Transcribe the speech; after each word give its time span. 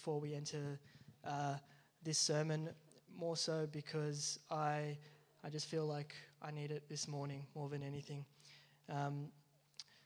before 0.00 0.18
we 0.18 0.32
enter 0.32 0.80
uh, 1.26 1.56
this 2.02 2.16
sermon, 2.16 2.70
more 3.18 3.36
so 3.36 3.68
because 3.70 4.38
I, 4.50 4.96
I 5.44 5.50
just 5.50 5.66
feel 5.66 5.84
like 5.84 6.14
I 6.40 6.50
need 6.50 6.70
it 6.70 6.88
this 6.88 7.06
morning 7.06 7.44
more 7.54 7.68
than 7.68 7.82
anything. 7.82 8.24
Um, 8.88 9.26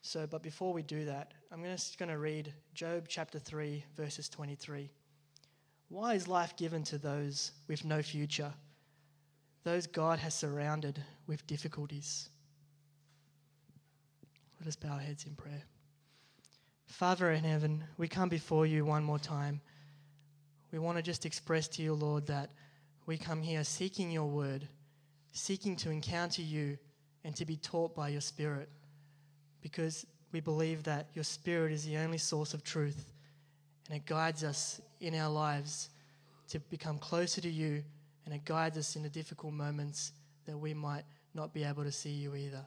so, 0.03 0.27
but 0.27 0.43
before 0.43 0.72
we 0.72 0.83
do 0.83 1.04
that, 1.04 1.30
I'm 1.53 1.62
just 1.62 1.96
going 1.96 2.09
to 2.09 2.19
read 2.19 2.53
Job 2.75 3.04
chapter 3.07 3.38
3, 3.38 3.85
verses 3.96 4.29
23. 4.29 4.91
Why 5.91 6.15
is 6.15 6.27
life 6.27 6.57
given 6.57 6.83
to 6.85 6.99
those 6.99 7.53
with 7.69 7.85
no 7.85 8.03
future? 8.03 8.53
Those 9.63 9.87
God 9.87 10.19
has 10.19 10.35
surrounded 10.35 11.01
with 11.29 11.47
difficulties. 11.47 12.31
Let 14.59 14.67
us 14.67 14.75
bow 14.75 14.95
our 14.95 14.99
heads 14.99 15.25
in 15.25 15.37
prayer. 15.37 15.63
Father 16.89 17.31
in 17.31 17.45
heaven, 17.45 17.85
we 17.97 18.09
come 18.09 18.29
before 18.29 18.67
you 18.67 18.85
one 18.85 19.05
more 19.05 19.21
time. 19.21 19.61
We 20.75 20.80
want 20.80 20.98
to 20.98 21.02
just 21.02 21.25
express 21.25 21.69
to 21.69 21.83
you, 21.83 21.95
Lord, 21.95 22.27
that 22.27 22.51
we 23.06 23.16
come 23.16 23.41
here 23.41 23.62
seeking 23.62 24.10
your 24.10 24.27
word, 24.27 24.66
seeking 25.30 25.77
to 25.77 25.91
encounter 25.91 26.42
you 26.42 26.77
and 27.23 27.32
to 27.37 27.45
be 27.45 27.56
taught 27.56 27.95
by 27.95 28.09
your 28.09 28.20
Spirit, 28.20 28.69
because 29.60 30.05
we 30.32 30.41
believe 30.41 30.82
that 30.82 31.06
your 31.15 31.23
Spirit 31.23 31.70
is 31.70 31.84
the 31.84 31.98
only 31.98 32.18
source 32.18 32.55
of 32.55 32.65
truth 32.65 33.12
and 33.87 33.98
it 33.98 34.05
guides 34.05 34.42
us 34.42 34.80
in 35.01 35.15
our 35.15 35.30
lives 35.30 35.91
to 36.48 36.59
become 36.59 36.98
closer 36.98 37.41
to 37.41 37.48
you 37.48 37.84
and 38.24 38.34
it 38.34 38.45
guides 38.45 38.77
us 38.77 38.96
in 38.96 39.04
the 39.04 39.09
difficult 39.09 39.52
moments 39.52 40.10
that 40.45 40.59
we 40.59 40.74
might 40.74 41.04
not 41.34 41.54
be 41.54 41.62
able 41.62 41.84
to 41.84 41.93
see 41.93 42.10
you 42.10 42.34
either. 42.34 42.66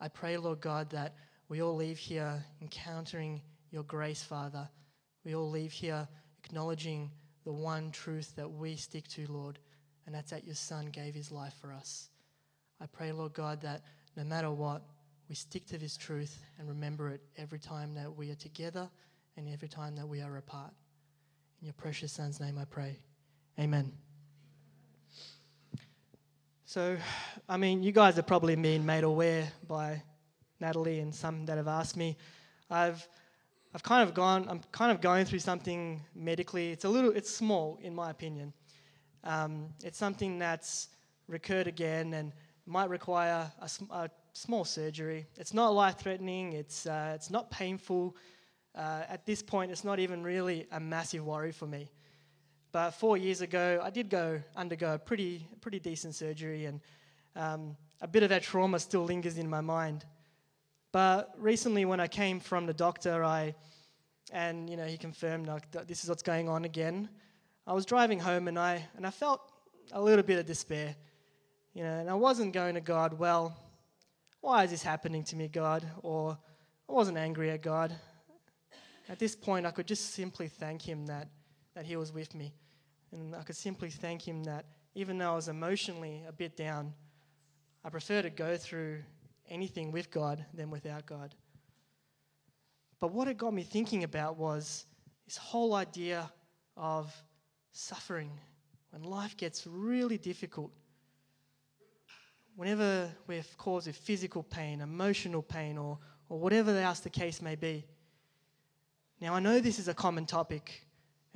I 0.00 0.08
pray, 0.08 0.38
Lord 0.38 0.62
God, 0.62 0.88
that 0.88 1.14
we 1.50 1.60
all 1.60 1.76
leave 1.76 1.98
here 1.98 2.42
encountering 2.62 3.42
your 3.70 3.82
grace, 3.82 4.22
Father. 4.22 4.66
We 5.22 5.34
all 5.34 5.50
leave 5.50 5.72
here 5.72 6.08
acknowledging 6.42 7.10
the 7.46 7.52
one 7.52 7.92
truth 7.92 8.34
that 8.34 8.50
we 8.50 8.74
stick 8.74 9.06
to, 9.06 9.24
Lord, 9.30 9.60
and 10.04 10.14
that's 10.14 10.32
that 10.32 10.44
your 10.44 10.56
Son 10.56 10.86
gave 10.86 11.14
his 11.14 11.30
life 11.30 11.54
for 11.60 11.72
us. 11.72 12.08
I 12.80 12.86
pray, 12.86 13.12
Lord 13.12 13.34
God, 13.34 13.62
that 13.62 13.82
no 14.16 14.24
matter 14.24 14.50
what, 14.50 14.82
we 15.28 15.36
stick 15.36 15.64
to 15.66 15.78
this 15.78 15.96
truth 15.96 16.44
and 16.58 16.68
remember 16.68 17.08
it 17.08 17.20
every 17.38 17.60
time 17.60 17.94
that 17.94 18.14
we 18.14 18.32
are 18.32 18.36
together 18.36 18.90
and 19.36 19.48
every 19.48 19.68
time 19.68 19.94
that 19.94 20.06
we 20.08 20.20
are 20.22 20.36
apart. 20.38 20.72
In 21.60 21.66
your 21.66 21.74
precious 21.74 22.10
Son's 22.12 22.40
name 22.40 22.58
I 22.58 22.64
pray. 22.64 22.98
Amen. 23.60 23.92
So, 26.64 26.96
I 27.48 27.56
mean, 27.56 27.84
you 27.84 27.92
guys 27.92 28.16
have 28.16 28.26
probably 28.26 28.56
been 28.56 28.84
made 28.84 29.04
aware 29.04 29.52
by 29.68 30.02
Natalie 30.58 30.98
and 30.98 31.14
some 31.14 31.46
that 31.46 31.58
have 31.58 31.68
asked 31.68 31.96
me. 31.96 32.16
I've, 32.68 33.06
I've 33.74 33.82
kind 33.82 34.08
of 34.08 34.14
gone, 34.14 34.46
I'm 34.48 34.60
kind 34.72 34.90
of 34.90 35.00
going 35.00 35.24
through 35.24 35.40
something 35.40 36.00
medically. 36.14 36.70
It's 36.70 36.84
a 36.84 36.88
little, 36.88 37.10
it's 37.10 37.30
small 37.30 37.78
in 37.82 37.94
my 37.94 38.10
opinion. 38.10 38.52
Um, 39.24 39.70
it's 39.84 39.98
something 39.98 40.38
that's 40.38 40.88
recurred 41.28 41.66
again 41.66 42.14
and 42.14 42.32
might 42.66 42.88
require 42.88 43.50
a, 43.60 43.70
a 43.90 44.10
small 44.32 44.64
surgery. 44.64 45.26
It's 45.36 45.52
not 45.52 45.70
life 45.74 45.98
threatening, 45.98 46.52
it's, 46.52 46.86
uh, 46.86 47.12
it's 47.14 47.30
not 47.30 47.50
painful. 47.50 48.16
Uh, 48.74 49.02
at 49.08 49.24
this 49.24 49.42
point, 49.42 49.70
it's 49.70 49.84
not 49.84 49.98
even 49.98 50.22
really 50.22 50.66
a 50.72 50.78
massive 50.78 51.24
worry 51.24 51.52
for 51.52 51.66
me. 51.66 51.90
But 52.72 52.90
four 52.90 53.16
years 53.16 53.40
ago, 53.40 53.80
I 53.82 53.90
did 53.90 54.10
go 54.10 54.40
undergo 54.54 54.94
a 54.94 54.98
pretty, 54.98 55.48
pretty 55.62 55.78
decent 55.78 56.14
surgery, 56.14 56.66
and 56.66 56.80
um, 57.34 57.76
a 58.02 58.06
bit 58.06 58.22
of 58.22 58.28
that 58.28 58.42
trauma 58.42 58.78
still 58.78 59.04
lingers 59.04 59.38
in 59.38 59.48
my 59.48 59.62
mind. 59.62 60.04
But 60.92 61.34
recently, 61.38 61.84
when 61.84 62.00
I 62.00 62.08
came 62.08 62.40
from 62.40 62.66
the 62.66 62.74
doctor, 62.74 63.24
I 63.24 63.54
and 64.32 64.68
you 64.68 64.76
know 64.76 64.86
he 64.86 64.96
confirmed 64.96 65.46
like, 65.46 65.70
this 65.86 66.02
is 66.02 66.08
what's 66.08 66.22
going 66.22 66.48
on 66.48 66.64
again. 66.64 67.08
I 67.66 67.72
was 67.72 67.84
driving 67.84 68.18
home, 68.18 68.48
and 68.48 68.58
I 68.58 68.86
and 68.96 69.06
I 69.06 69.10
felt 69.10 69.40
a 69.92 70.00
little 70.00 70.24
bit 70.24 70.38
of 70.38 70.46
despair, 70.46 70.96
you 71.74 71.82
know, 71.82 71.98
and 71.98 72.10
I 72.10 72.14
wasn't 72.14 72.52
going 72.52 72.74
to 72.74 72.80
God. 72.80 73.14
Well, 73.14 73.56
why 74.40 74.64
is 74.64 74.70
this 74.70 74.82
happening 74.82 75.24
to 75.24 75.36
me, 75.36 75.48
God? 75.48 75.86
Or 76.02 76.38
I 76.88 76.92
wasn't 76.92 77.18
angry 77.18 77.50
at 77.50 77.62
God. 77.62 77.94
At 79.08 79.18
this 79.18 79.36
point, 79.36 79.66
I 79.66 79.70
could 79.70 79.86
just 79.86 80.14
simply 80.14 80.48
thank 80.48 80.82
Him 80.82 81.06
that 81.06 81.28
that 81.74 81.84
He 81.84 81.96
was 81.96 82.12
with 82.12 82.34
me. 82.34 82.54
And 83.12 83.34
I 83.34 83.42
could 83.42 83.56
simply 83.56 83.90
thank 83.90 84.26
Him 84.26 84.44
that 84.44 84.64
even 84.94 85.18
though 85.18 85.32
I 85.32 85.36
was 85.36 85.48
emotionally 85.48 86.24
a 86.26 86.32
bit 86.32 86.56
down, 86.56 86.94
I 87.84 87.90
prefer 87.90 88.22
to 88.22 88.30
go 88.30 88.56
through 88.56 89.02
anything 89.48 89.92
with 89.92 90.10
God 90.10 90.44
than 90.54 90.70
without 90.70 91.06
God. 91.06 91.34
But 93.00 93.12
what 93.12 93.28
it 93.28 93.36
got 93.36 93.52
me 93.52 93.62
thinking 93.62 94.04
about 94.04 94.36
was 94.36 94.86
this 95.26 95.36
whole 95.36 95.74
idea 95.74 96.30
of 96.76 97.14
suffering 97.72 98.30
when 98.90 99.02
life 99.02 99.36
gets 99.36 99.66
really 99.66 100.18
difficult. 100.18 100.72
Whenever 102.54 103.10
we're 103.26 103.44
caused 103.58 103.86
with 103.86 103.96
physical 103.96 104.42
pain, 104.42 104.80
emotional 104.80 105.42
pain, 105.42 105.76
or, 105.76 105.98
or 106.28 106.38
whatever 106.38 106.76
else 106.78 107.00
the 107.00 107.10
case 107.10 107.42
may 107.42 107.54
be. 107.54 107.84
Now, 109.20 109.34
I 109.34 109.40
know 109.40 109.60
this 109.60 109.78
is 109.78 109.88
a 109.88 109.94
common 109.94 110.24
topic 110.26 110.86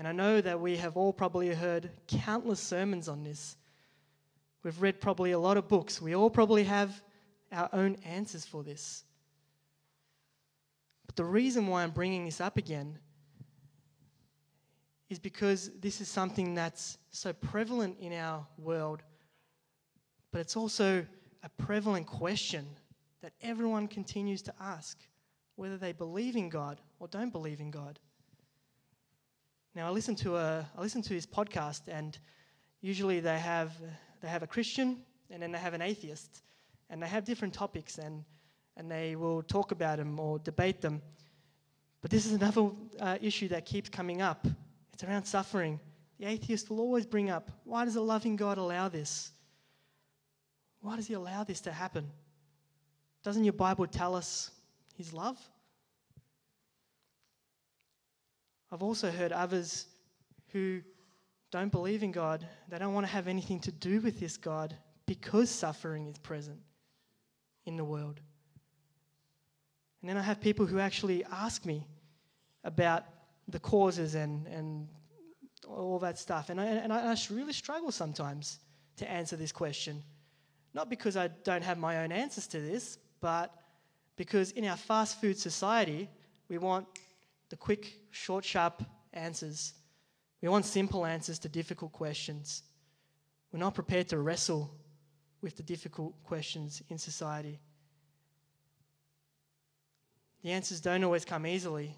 and 0.00 0.09
I 0.09 0.12
know 0.12 0.41
that 0.41 0.59
we 0.59 0.78
have 0.78 0.97
all 0.97 1.12
probably 1.12 1.54
heard 1.54 1.91
countless 2.06 2.59
sermons 2.59 3.06
on 3.06 3.22
this. 3.22 3.59
We've 4.62 4.81
read 4.81 4.98
probably 4.98 5.32
a 5.32 5.38
lot 5.38 5.59
of 5.59 5.69
books. 5.69 6.00
We 6.00 6.15
all 6.15 6.31
probably 6.31 6.65
have 6.65 7.03
our 7.53 7.69
own 7.72 7.97
answers 8.05 8.44
for 8.44 8.62
this. 8.62 9.05
But 11.06 11.16
the 11.16 11.25
reason 11.25 11.66
why 11.66 11.83
I'm 11.83 11.91
bringing 11.91 12.25
this 12.25 12.41
up 12.41 12.56
again 12.56 12.99
is 15.09 15.19
because 15.19 15.72
this 15.81 16.00
is 16.00 16.09
something 16.09 16.55
that's 16.55 16.99
so 17.10 17.33
prevalent 17.33 17.97
in 17.99 18.12
our 18.12 18.47
world, 18.56 19.03
but 20.31 20.41
it's 20.41 20.56
also 20.56 21.05
a 21.43 21.49
prevalent 21.49 22.06
question 22.06 22.65
that 23.22 23.33
everyone 23.43 23.89
continues 23.89 24.41
to 24.43 24.55
ask, 24.60 24.99
whether 25.56 25.77
they 25.77 25.93
believe 25.93 26.37
in 26.37 26.49
God 26.49 26.81
or 27.00 27.09
don't 27.09 27.33
believe 27.33 27.60
in 27.60 27.71
God. 27.71 27.99
Now, 29.75 29.87
I 29.87 29.91
listen 29.91 30.15
to 30.16 30.37
a 30.37 30.66
I 30.77 30.81
listen 30.81 31.03
to 31.03 31.15
this 31.15 31.27
podcast, 31.27 31.83
and 31.89 32.19
usually 32.81 33.21
they 33.21 33.39
have 33.39 33.72
they 34.21 34.28
have 34.28 34.43
a 34.43 34.47
Christian 34.47 35.03
and 35.31 35.43
then 35.43 35.53
they 35.53 35.59
have 35.59 35.75
an 35.75 35.83
atheist, 35.83 36.43
and 36.91 37.03
they 37.03 37.06
have 37.06 37.25
different 37.25 37.55
topics, 37.55 37.99
and 37.99 38.25
and 38.81 38.91
they 38.91 39.15
will 39.15 39.43
talk 39.43 39.73
about 39.73 39.99
them 39.99 40.19
or 40.19 40.39
debate 40.39 40.81
them. 40.81 41.03
But 42.01 42.11
this 42.11 42.25
is 42.25 42.33
another 42.33 42.71
uh, 42.99 43.19
issue 43.21 43.49
that 43.49 43.67
keeps 43.67 43.91
coming 43.91 44.23
up. 44.23 44.47
It's 44.95 45.05
around 45.05 45.25
suffering. 45.25 45.78
The 46.19 46.27
atheist 46.27 46.71
will 46.71 46.81
always 46.81 47.05
bring 47.05 47.28
up, 47.28 47.51
why 47.65 47.84
does 47.84 47.97
a 47.97 48.01
loving 48.01 48.37
God 48.37 48.56
allow 48.56 48.89
this? 48.89 49.33
Why 50.81 50.97
does 50.97 51.06
He 51.06 51.15
allow 51.15 51.45
this 51.45 51.61
to 51.62 51.73
happen? 51.73 52.11
Doesn't 53.22 53.45
your 53.45 53.53
Bible 53.53 53.87
tell 53.87 54.15
us 54.15 54.51
His 54.97 55.12
love? 55.12 55.39
I've 58.72 58.83
also 58.83 59.11
heard 59.11 59.33
others 59.33 59.87
who 60.53 60.81
don't 61.51 61.71
believe 61.71 62.03
in 62.03 62.12
God, 62.12 62.47
they 62.69 62.78
don't 62.78 62.95
want 62.95 63.05
to 63.05 63.12
have 63.12 63.28
anything 63.28 63.61
to 63.61 63.72
do 63.72 64.01
with 64.01 64.21
this 64.21 64.37
God 64.37 64.75
because 65.05 65.51
suffering 65.51 66.07
is 66.07 66.17
present 66.19 66.61
in 67.70 67.76
the 67.76 67.84
world. 67.84 68.20
And 70.00 70.10
then 70.10 70.16
I 70.16 70.22
have 70.22 70.41
people 70.41 70.66
who 70.66 70.78
actually 70.78 71.25
ask 71.25 71.64
me 71.64 71.86
about 72.64 73.04
the 73.48 73.60
causes 73.60 74.14
and, 74.14 74.47
and 74.47 74.88
all 75.66 75.98
that 76.00 76.19
stuff. 76.19 76.50
And 76.50 76.60
I, 76.60 76.64
and 76.64 76.92
I 76.92 77.16
really 77.30 77.53
struggle 77.53 77.92
sometimes 77.92 78.59
to 78.97 79.10
answer 79.10 79.36
this 79.36 79.53
question. 79.53 80.03
Not 80.75 80.91
because 80.91 81.16
I 81.16 81.28
don't 81.28 81.62
have 81.62 81.78
my 81.78 82.03
own 82.03 82.12
answers 82.12 82.47
to 82.48 82.60
this, 82.60 82.98
but 83.20 83.54
because 84.16 84.50
in 84.53 84.64
our 84.66 84.76
fast 84.76 85.20
food 85.20 85.38
society, 85.38 86.09
we 86.48 86.59
want 86.59 86.86
the 87.48 87.56
quick, 87.56 87.94
short, 88.10 88.44
sharp 88.44 88.82
answers. 89.12 89.75
We 90.42 90.48
want 90.48 90.65
simple 90.65 91.06
answers 91.06 91.39
to 91.41 91.48
difficult 91.48 91.92
questions. 91.92 92.62
We're 93.53 93.60
not 93.60 93.74
prepared 93.74 94.09
to 94.09 94.18
wrestle 94.18 94.71
with 95.42 95.57
the 95.57 95.63
difficult 95.63 96.15
questions 96.25 96.83
in 96.89 96.98
society. 96.98 97.59
The 100.42 100.53
answers 100.53 100.81
don't 100.81 101.04
always 101.04 101.25
come 101.25 101.47
easily, 101.47 101.95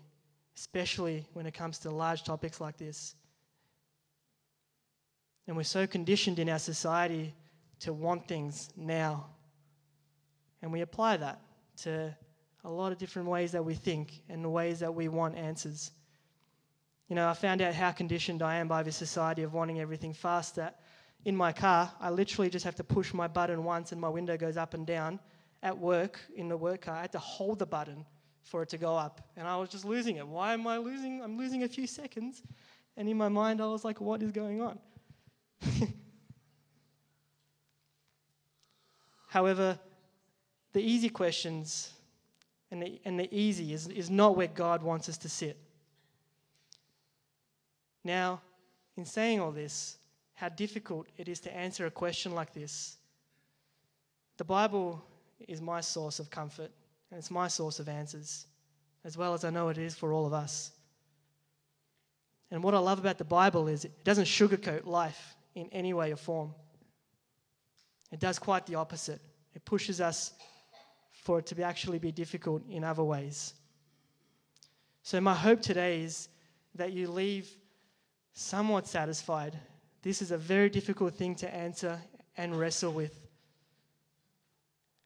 especially 0.57 1.27
when 1.33 1.47
it 1.47 1.55
comes 1.55 1.79
to 1.81 1.91
large 1.91 2.25
topics 2.25 2.61
like 2.61 2.77
this. 2.77 3.15
And 5.47 5.57
we're 5.57 5.65
so 5.65 5.87
conditioned 5.87 6.39
in 6.39 6.49
our 6.49 6.59
society 6.59 7.35
to 7.81 7.93
want 7.93 8.29
things 8.29 8.71
now. 8.77 9.27
And 10.61 10.73
we 10.73 10.83
apply 10.83 11.17
that 11.19 11.41
to 11.83 12.17
a 12.65 12.71
lot 12.71 12.93
of 12.93 12.99
different 12.99 13.29
ways 13.29 13.53
that 13.53 13.65
we 13.65 13.75
think 13.75 14.23
and 14.29 14.45
the 14.45 14.49
ways 14.49 14.79
that 14.81 14.95
we 14.95 15.09
want 15.09 15.37
answers. 15.37 15.91
You 17.09 17.17
know, 17.17 17.29
I 17.29 17.35
found 17.35 17.61
out 17.61 17.75
how 17.75 17.91
conditioned 17.91 18.43
I 18.43 18.57
am 18.57 18.69
by 18.69 18.83
this 18.83 18.97
society 18.97 19.43
of 19.43 19.53
wanting 19.53 19.81
everything 19.81 20.13
fast 20.13 20.57
that 20.57 20.81
in 21.25 21.37
my 21.37 21.53
car, 21.53 21.93
I 22.01 22.11
literally 22.11 22.51
just 22.51 22.65
have 22.65 22.75
to 22.77 22.85
push 22.85 23.15
my 23.15 23.29
button 23.29 23.65
once 23.65 23.93
and 23.93 24.01
my 24.01 24.09
window 24.09 24.37
goes 24.37 24.57
up 24.57 24.75
and 24.75 24.87
down. 24.87 25.21
At 25.63 25.79
work, 25.79 26.19
in 26.35 26.49
the 26.49 26.57
work 26.57 26.83
car, 26.83 26.97
I 26.97 27.03
had 27.03 27.13
to 27.13 27.21
hold 27.21 27.61
the 27.61 27.67
button 27.67 28.05
for 28.43 28.63
it 28.63 28.69
to 28.71 28.79
go 28.79 28.97
up. 28.97 29.21
And 29.37 29.47
I 29.47 29.57
was 29.57 29.69
just 29.69 29.85
losing 29.85 30.17
it. 30.17 30.27
Why 30.27 30.55
am 30.55 30.67
I 30.67 30.79
losing? 30.79 31.23
I'm 31.23 31.39
losing 31.39 31.63
a 31.63 31.69
few 31.69 31.87
seconds. 31.87 32.43
And 32.97 33.09
in 33.09 33.17
my 33.17 33.29
mind, 33.29 33.61
I 33.61 33.67
was 33.67 33.85
like, 33.85 34.01
what 34.01 34.21
is 34.23 34.33
going 34.33 34.61
on? 34.61 34.81
However, 39.29 39.79
the 40.73 40.81
easy 40.81 41.09
questions 41.09 41.93
and 42.73 42.83
the, 42.83 43.01
and 43.05 43.21
the 43.21 43.33
easy 43.35 43.73
is, 43.73 43.87
is 43.87 44.11
not 44.11 44.37
where 44.37 44.49
God 44.49 44.83
wants 44.83 45.09
us 45.09 45.19
to 45.19 45.29
sit. 45.29 45.57
Now, 48.03 48.41
in 48.97 49.05
saying 49.05 49.41
all 49.41 49.53
this, 49.53 49.99
how 50.43 50.49
difficult 50.49 51.07
it 51.19 51.29
is 51.29 51.39
to 51.39 51.57
answer 51.57 51.87
a 51.87 51.91
question 51.91 52.35
like 52.35 52.53
this. 52.53 52.97
The 54.39 54.45
Bible 54.45 55.01
is 55.47 55.61
my 55.61 55.81
source 55.81 56.19
of 56.19 56.31
comfort 56.31 56.73
and 57.11 57.19
it's 57.19 57.31
my 57.31 57.47
source 57.47 57.79
of 57.79 57.89
answers, 57.89 58.49
as 59.05 59.17
well 59.17 59.35
as 59.35 59.45
I 59.45 59.51
know 59.51 59.69
it 59.69 59.79
is 59.79 59.95
for 59.95 60.13
all 60.13 60.27
of 60.27 60.33
us. 60.33 60.73
And 62.51 62.61
what 62.61 62.75
I 62.75 62.81
love 62.81 62.99
about 62.99 63.19
the 63.19 63.25
Bible 63.25 63.69
is 63.69 63.85
it 63.85 64.03
doesn't 64.03 64.25
sugarcoat 64.25 64.85
life 64.85 65.37
in 65.55 65.69
any 65.71 65.95
way 65.95 66.11
or 66.11 66.17
form. 66.17 66.53
It 68.11 68.19
does 68.19 68.41
quite 68.41 68.67
the 68.67 68.75
opposite. 68.75 69.21
It 69.55 69.65
pushes 69.65 70.01
us 70.01 70.33
for 71.13 71.39
it 71.39 71.47
to 71.47 71.55
be 71.55 71.63
actually 71.63 72.01
be 72.01 72.11
difficult 72.11 72.65
in 72.69 72.83
other 72.83 73.05
ways. 73.05 73.55
So 75.05 75.21
my 75.21 75.35
hope 75.35 75.63
today 75.63 76.03
is 76.03 76.29
that 76.75 76.93
you 76.93 77.07
leave 77.07 77.49
somewhat 78.33 78.89
satisfied. 78.89 79.57
This 80.03 80.21
is 80.21 80.33
a 80.33 80.39
very 80.39 80.69
difficult 80.69 81.15
thing 81.15 81.35
to 81.37 81.55
answer 81.55 82.01
and 82.37 82.59
wrestle 82.59 82.93
with. 82.93 83.29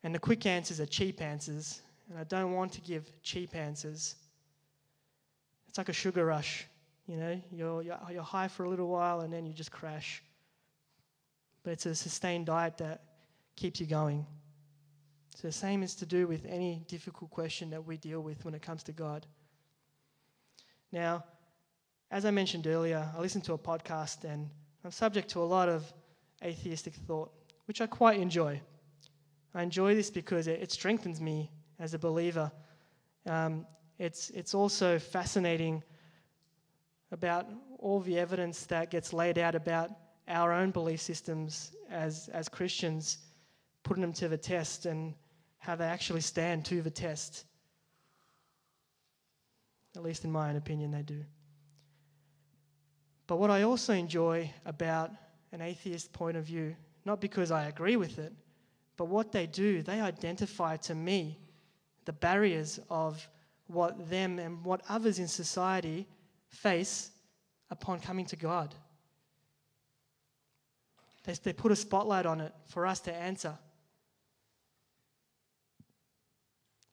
And 0.02 0.14
the 0.14 0.18
quick 0.18 0.46
answers 0.46 0.80
are 0.80 0.86
cheap 0.86 1.20
answers, 1.20 1.82
and 2.08 2.18
I 2.18 2.24
don't 2.24 2.52
want 2.52 2.72
to 2.72 2.80
give 2.80 3.10
cheap 3.22 3.54
answers. 3.54 4.14
It's 5.68 5.78
like 5.78 5.88
a 5.88 5.92
sugar 5.92 6.24
rush. 6.24 6.66
You 7.06 7.16
know, 7.16 7.40
you're, 7.52 7.82
you're, 7.82 7.98
you're 8.10 8.22
high 8.22 8.48
for 8.48 8.64
a 8.64 8.68
little 8.68 8.88
while 8.88 9.20
and 9.20 9.32
then 9.32 9.46
you 9.46 9.52
just 9.52 9.70
crash. 9.70 10.22
But 11.62 11.72
it's 11.74 11.86
a 11.86 11.94
sustained 11.94 12.46
diet 12.46 12.78
that 12.78 13.02
keeps 13.54 13.80
you 13.80 13.86
going. 13.86 14.26
So 15.36 15.46
the 15.46 15.52
same 15.52 15.82
is 15.82 15.94
to 15.96 16.06
do 16.06 16.26
with 16.26 16.46
any 16.46 16.84
difficult 16.88 17.30
question 17.30 17.70
that 17.70 17.84
we 17.84 17.96
deal 17.96 18.20
with 18.20 18.44
when 18.44 18.54
it 18.54 18.62
comes 18.62 18.82
to 18.84 18.92
God. 18.92 19.26
Now, 20.90 21.24
as 22.10 22.24
I 22.24 22.30
mentioned 22.30 22.66
earlier, 22.66 23.08
I 23.16 23.20
listened 23.20 23.44
to 23.44 23.52
a 23.52 23.58
podcast 23.58 24.24
and 24.24 24.48
I'm 24.84 24.90
subject 24.90 25.28
to 25.30 25.40
a 25.40 25.44
lot 25.44 25.68
of 25.68 25.92
atheistic 26.42 26.94
thought, 26.94 27.32
which 27.66 27.80
I 27.80 27.86
quite 27.86 28.20
enjoy. 28.20 28.60
I 29.54 29.62
enjoy 29.62 29.94
this 29.94 30.10
because 30.10 30.46
it, 30.46 30.70
strengthens 30.70 31.20
me 31.20 31.50
as 31.78 31.94
a 31.94 31.98
believer. 31.98 32.52
Um, 33.26 33.66
it's, 33.98 34.30
it's 34.30 34.54
also 34.54 34.98
fascinating 34.98 35.82
about 37.10 37.46
all 37.78 38.00
the 38.00 38.18
evidence 38.18 38.66
that 38.66 38.90
gets 38.90 39.12
laid 39.12 39.38
out 39.38 39.54
about 39.54 39.90
our 40.28 40.52
own 40.52 40.70
belief 40.70 41.00
systems 41.00 41.72
as, 41.90 42.28
as 42.32 42.48
Christians, 42.48 43.18
putting 43.82 44.02
them 44.02 44.12
to 44.14 44.28
the 44.28 44.36
test 44.36 44.86
and 44.86 45.14
how 45.58 45.76
they 45.76 45.86
actually 45.86 46.20
stand 46.20 46.64
to 46.66 46.82
the 46.82 46.90
test. 46.90 47.44
At 49.96 50.02
least 50.02 50.24
in 50.24 50.32
my 50.32 50.50
own 50.50 50.56
opinion, 50.56 50.90
they 50.90 51.02
do. 51.02 51.24
But 53.26 53.36
what 53.36 53.50
I 53.50 53.62
also 53.62 53.92
enjoy 53.92 54.52
about 54.64 55.10
an 55.52 55.60
atheist 55.60 56.12
point 56.12 56.36
of 56.36 56.44
view, 56.44 56.76
not 57.04 57.20
because 57.20 57.50
I 57.50 57.64
agree 57.64 57.96
with 57.96 58.18
it, 58.18 58.32
but 58.96 59.06
what 59.06 59.32
they 59.32 59.46
do, 59.46 59.82
they 59.82 60.00
identify 60.00 60.76
to 60.78 60.94
me 60.94 61.38
the 62.04 62.12
barriers 62.12 62.78
of 62.88 63.28
what 63.66 64.08
them 64.08 64.38
and 64.38 64.64
what 64.64 64.82
others 64.88 65.18
in 65.18 65.28
society 65.28 66.06
face 66.48 67.10
upon 67.70 68.00
coming 68.00 68.26
to 68.26 68.36
God. 68.36 68.74
They, 71.24 71.34
they 71.42 71.52
put 71.52 71.72
a 71.72 71.76
spotlight 71.76 72.26
on 72.26 72.40
it 72.40 72.52
for 72.66 72.86
us 72.86 73.00
to 73.00 73.14
answer. 73.14 73.58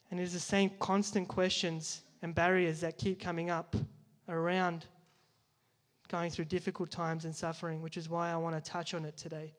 And 0.10 0.20
it 0.20 0.24
is 0.24 0.34
the 0.34 0.40
same 0.40 0.72
constant 0.80 1.28
questions 1.28 2.02
and 2.22 2.34
barriers 2.34 2.82
that 2.82 2.98
keep 2.98 3.20
coming 3.20 3.50
up 3.50 3.76
around 4.28 4.86
going 6.14 6.30
through 6.30 6.46
difficult 6.46 6.92
times 6.92 7.26
and 7.26 7.36
suffering, 7.36 7.82
which 7.82 7.98
is 7.98 8.08
why 8.08 8.32
I 8.32 8.36
want 8.36 8.56
to 8.56 8.62
touch 8.62 8.94
on 8.94 9.04
it 9.04 9.18
today. 9.18 9.52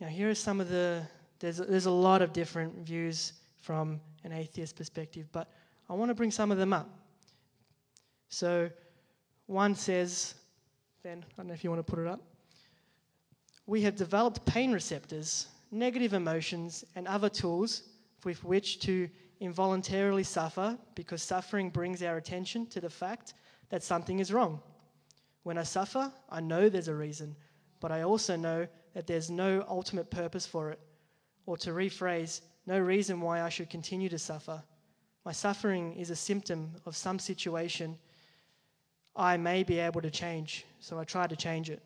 Now, 0.00 0.06
here 0.06 0.30
are 0.30 0.34
some 0.34 0.58
of 0.58 0.70
the, 0.70 1.02
there's, 1.38 1.58
there's 1.58 1.84
a 1.84 1.90
lot 1.90 2.22
of 2.22 2.32
different 2.32 2.78
views 2.78 3.34
from 3.60 4.00
an 4.24 4.32
atheist 4.32 4.74
perspective, 4.74 5.26
but 5.32 5.52
I 5.90 5.92
want 5.92 6.08
to 6.08 6.14
bring 6.14 6.30
some 6.30 6.50
of 6.50 6.56
them 6.56 6.72
up. 6.72 6.88
So, 8.30 8.70
one 9.44 9.74
says, 9.74 10.34
Ben, 11.02 11.22
I 11.22 11.36
don't 11.36 11.48
know 11.48 11.52
if 11.52 11.62
you 11.62 11.68
want 11.68 11.86
to 11.86 11.92
put 11.92 12.00
it 12.00 12.08
up. 12.08 12.22
We 13.66 13.82
have 13.82 13.96
developed 13.96 14.46
pain 14.46 14.72
receptors, 14.72 15.48
negative 15.70 16.14
emotions, 16.14 16.86
and 16.96 17.06
other 17.06 17.28
tools 17.28 17.82
with 18.24 18.42
which 18.44 18.80
to 18.80 19.10
involuntarily 19.40 20.22
suffer 20.22 20.78
because 20.94 21.22
suffering 21.22 21.68
brings 21.68 22.02
our 22.02 22.16
attention 22.16 22.66
to 22.68 22.80
the 22.80 22.88
fact 22.88 23.34
that 23.70 23.82
something 23.82 24.18
is 24.18 24.32
wrong. 24.32 24.60
When 25.42 25.58
I 25.58 25.62
suffer, 25.62 26.12
I 26.30 26.40
know 26.40 26.68
there's 26.68 26.88
a 26.88 26.94
reason, 26.94 27.36
but 27.80 27.92
I 27.92 28.02
also 28.02 28.36
know 28.36 28.66
that 28.94 29.06
there's 29.06 29.30
no 29.30 29.64
ultimate 29.68 30.10
purpose 30.10 30.46
for 30.46 30.70
it. 30.70 30.80
Or 31.46 31.56
to 31.58 31.70
rephrase, 31.70 32.40
no 32.66 32.78
reason 32.78 33.20
why 33.20 33.42
I 33.42 33.50
should 33.50 33.68
continue 33.68 34.08
to 34.08 34.18
suffer. 34.18 34.62
My 35.24 35.32
suffering 35.32 35.94
is 35.94 36.10
a 36.10 36.16
symptom 36.16 36.72
of 36.86 36.96
some 36.96 37.18
situation 37.18 37.98
I 39.16 39.36
may 39.36 39.62
be 39.62 39.78
able 39.78 40.00
to 40.00 40.10
change, 40.10 40.64
so 40.80 40.98
I 40.98 41.04
try 41.04 41.26
to 41.26 41.36
change 41.36 41.70
it. 41.70 41.82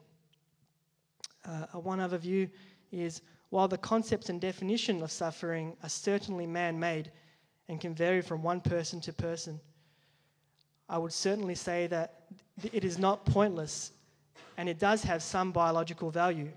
Uh, 1.45 1.79
one 1.79 2.01
other 2.01 2.19
view 2.19 2.49
is 2.91 3.23
while 3.51 3.69
the 3.69 3.79
concepts 3.79 4.29
and 4.29 4.41
definition 4.41 5.03
of 5.03 5.11
suffering 5.11 5.77
are 5.83 5.89
certainly 5.89 6.47
man 6.47 6.79
made 6.79 7.11
and 7.69 7.81
can 7.81 7.95
vary 7.95 8.23
from 8.23 8.43
one 8.43 8.61
person 8.61 9.01
to 9.03 9.13
person, 9.13 9.61
I 10.88 10.99
would 10.99 11.12
certainly 11.12 11.55
say 11.55 11.87
that 11.88 12.23
it 12.73 12.85
is 12.85 12.99
not 12.99 13.25
pointless 13.26 13.93
and 14.56 14.69
it 14.69 14.79
does 14.79 15.02
have 15.02 15.23
some 15.23 15.52
biological 15.52 16.11
value. 16.11 16.50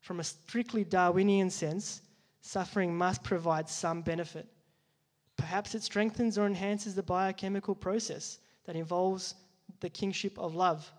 From 0.00 0.20
a 0.20 0.24
strictly 0.24 0.84
Darwinian 0.84 1.50
sense, 1.50 2.02
suffering 2.40 2.96
must 2.96 3.22
provide 3.22 3.68
some 3.68 4.02
benefit. 4.02 4.46
Perhaps 5.36 5.74
it 5.74 5.82
strengthens 5.82 6.36
or 6.36 6.46
enhances 6.46 6.94
the 6.94 7.02
biochemical 7.02 7.74
process 7.74 8.38
that 8.64 8.76
involves 8.76 9.34
the 9.80 9.88
kingship 9.88 10.38
of 10.38 10.54
love. 10.54 10.90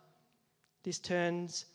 This 0.84 1.00
turns 1.00 1.66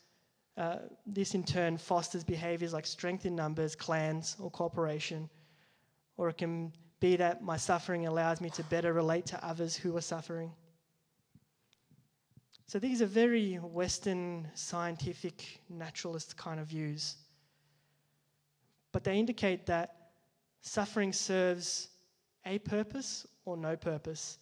uh, 0.57 0.77
this 1.05 1.35
in 1.35 1.43
turn 1.43 1.77
fosters 1.77 2.23
behaviors 2.23 2.71
like 2.71 2.85
strength 2.85 3.25
in 3.25 3.35
numbers, 3.35 3.75
clans, 3.75 4.37
or 4.39 4.49
cooperation. 4.49 5.29
Or 6.15 6.29
it 6.29 6.37
can 6.37 6.71
be 7.01 7.17
that 7.17 7.43
my 7.43 7.57
suffering 7.57 8.07
allows 8.07 8.39
me 8.39 8.49
to 8.51 8.63
better 8.63 8.93
relate 8.93 9.25
to 9.27 9.45
others 9.45 9.75
who 9.75 9.95
are 9.97 10.01
suffering. 10.01 10.51
So 12.67 12.79
these 12.79 13.01
are 13.01 13.05
very 13.05 13.55
Western, 13.55 14.47
scientific, 14.55 15.61
naturalist 15.69 16.35
kind 16.35 16.59
of 16.59 16.67
views. 16.67 17.17
But 18.91 19.03
they 19.03 19.19
indicate 19.19 19.65
that 19.67 20.11
suffering 20.61 21.13
serves 21.13 21.89
a 22.45 22.57
purpose 22.59 23.27
or 23.45 23.55
no 23.55 23.75
purpose. 23.75 24.39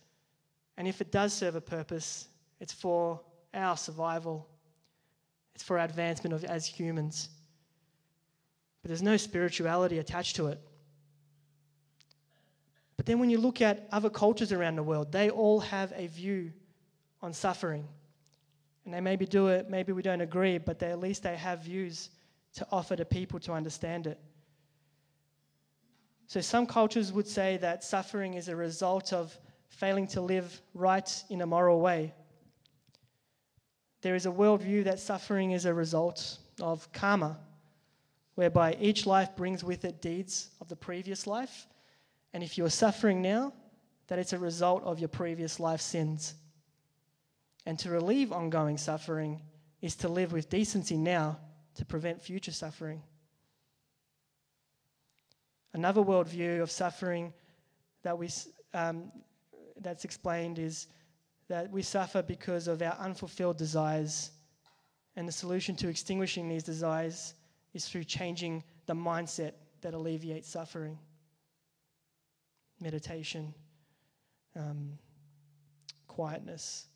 And 0.78 0.88
if 0.88 1.02
it 1.02 1.12
does 1.12 1.34
serve 1.34 1.56
a 1.56 1.62
purpose, 1.62 2.28
it's 2.60 2.74
for 2.74 3.20
our 3.54 3.76
survival, 3.76 4.48
it's 5.54 5.64
for 5.64 5.78
our 5.78 5.86
advancement 5.86 6.34
of, 6.34 6.46
as 6.46 6.66
humans. 6.66 7.30
But 8.82 8.90
there's 8.90 9.02
no 9.02 9.18
spirituality 9.18 10.00
attached 10.00 10.38
to 10.38 10.48
it. 10.48 10.62
But 12.96 13.06
then 13.06 13.20
when 13.20 13.30
you 13.30 13.38
look 13.38 13.62
at 13.62 13.88
other 13.92 14.10
cultures 14.10 14.52
around 14.54 14.78
the 14.78 14.84
world, 14.84 15.12
they 15.12 15.30
all 15.30 15.60
have 15.60 15.92
a 15.96 16.08
view 16.08 16.54
on 17.22 17.34
suffering. 17.34 17.88
And 18.86 18.94
they 18.94 19.00
maybe 19.00 19.26
do 19.26 19.48
it, 19.48 19.70
maybe 19.70 19.94
we 19.94 20.02
don't 20.02 20.22
agree, 20.22 20.58
but 20.58 20.80
they, 20.80 20.92
at 20.92 21.00
least 21.00 21.24
they 21.24 21.38
have 21.38 21.60
views 21.60 22.10
to 22.56 22.68
offer 22.72 22.96
to 22.96 23.06
people 23.06 23.40
to 23.42 23.54
understand 23.54 24.08
it. 24.08 24.20
So 26.28 26.42
some 26.42 26.66
cultures 26.66 27.12
would 27.14 27.28
say 27.28 27.58
that 27.58 27.84
suffering 27.84 28.34
is 28.34 28.48
a 28.48 28.56
result 28.56 29.14
of 29.14 29.38
failing 29.70 30.08
to 30.08 30.22
live 30.22 30.62
right 30.74 31.24
in 31.30 31.42
a 31.42 31.46
moral 31.46 31.80
way. 31.80 32.14
There 34.02 34.16
is 34.16 34.26
a 34.26 34.32
worldview 34.32 34.84
that 34.86 35.00
suffering 35.00 35.52
is 35.52 35.66
a 35.66 35.74
result 35.74 36.38
of 36.62 36.92
karma, 36.92 37.40
whereby 38.36 38.76
each 38.80 39.06
life 39.06 39.36
brings 39.36 39.64
with 39.64 39.86
it 39.86 40.02
deeds 40.02 40.50
of 40.60 40.68
the 40.68 40.76
previous 40.76 41.26
life. 41.26 41.68
And 42.34 42.44
if 42.44 42.58
you're 42.58 42.70
suffering 42.70 43.22
now, 43.22 43.54
that 44.08 44.20
it's 44.20 44.34
a 44.34 44.40
result 44.40 44.84
of 44.84 45.00
your 45.00 45.08
previous 45.08 45.60
life 45.60 45.82
sins. 45.82 46.34
And 47.66 47.80
to 47.80 47.90
relieve 47.90 48.32
ongoing 48.32 48.78
suffering 48.78 49.42
is 49.82 49.96
to 49.98 50.10
live 50.10 50.32
with 50.32 50.50
decency 50.50 50.98
now 50.98 51.40
to 51.76 51.86
prevent 51.86 52.22
future 52.22 52.52
suffering. 52.52 53.02
Another 55.74 56.02
worldview 56.02 56.62
of 56.62 56.70
suffering 56.70 57.34
that 58.04 58.18
we, 58.18 58.30
um, 58.74 59.12
that's 59.82 60.06
explained 60.06 60.60
is 60.60 60.88
that 61.48 61.72
we 61.72 61.82
suffer 61.82 62.22
because 62.22 62.68
of 62.68 62.82
our 62.82 62.96
unfulfilled 63.00 63.58
desires. 63.58 64.32
And 65.16 65.28
the 65.28 65.32
solution 65.32 65.76
to 65.78 65.88
extinguishing 65.88 66.48
these 66.48 66.64
desires 66.64 67.34
is 67.74 67.88
through 67.88 68.04
changing 68.04 68.64
the 68.86 68.94
mindset 68.94 69.54
that 69.82 69.94
alleviates 69.94 70.50
suffering. 70.50 70.98
Meditation, 72.80 73.54
um, 74.56 74.98
quietness. 76.08 76.88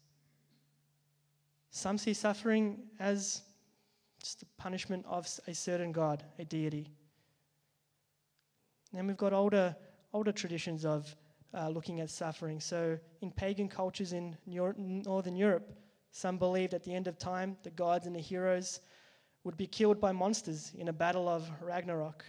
Some 1.78 2.00
see 2.00 2.16
suffering 2.16 2.80
as 3.00 3.44
just 4.20 4.40
the 4.40 4.48
punishment 4.58 5.06
of 5.08 5.28
a 5.46 5.54
certain 5.54 5.92
God, 5.92 6.24
a 6.40 6.44
deity. 6.44 6.90
Then 8.92 9.06
we've 9.06 9.16
got 9.16 9.32
older, 9.32 9.76
older 10.12 10.32
traditions 10.32 10.86
of 10.86 11.16
uh, 11.54 11.70
looking 11.70 12.00
at 12.00 12.10
suffering. 12.10 12.60
So, 12.60 12.98
in 13.22 13.30
pagan 13.30 13.70
cultures 13.70 14.14
in 14.14 14.36
Northern 14.48 15.36
Europe, 15.36 15.72
some 16.10 16.40
believed 16.40 16.74
at 16.74 16.84
the 16.84 16.96
end 16.96 17.06
of 17.06 17.20
time 17.20 17.56
the 17.62 17.70
gods 17.70 18.08
and 18.08 18.16
the 18.16 18.22
heroes 18.22 18.80
would 19.44 19.56
be 19.56 19.68
killed 19.68 20.02
by 20.02 20.12
monsters 20.12 20.72
in 20.76 20.88
a 20.88 20.94
battle 20.94 21.30
of 21.30 21.48
Ragnarok. 21.62 22.26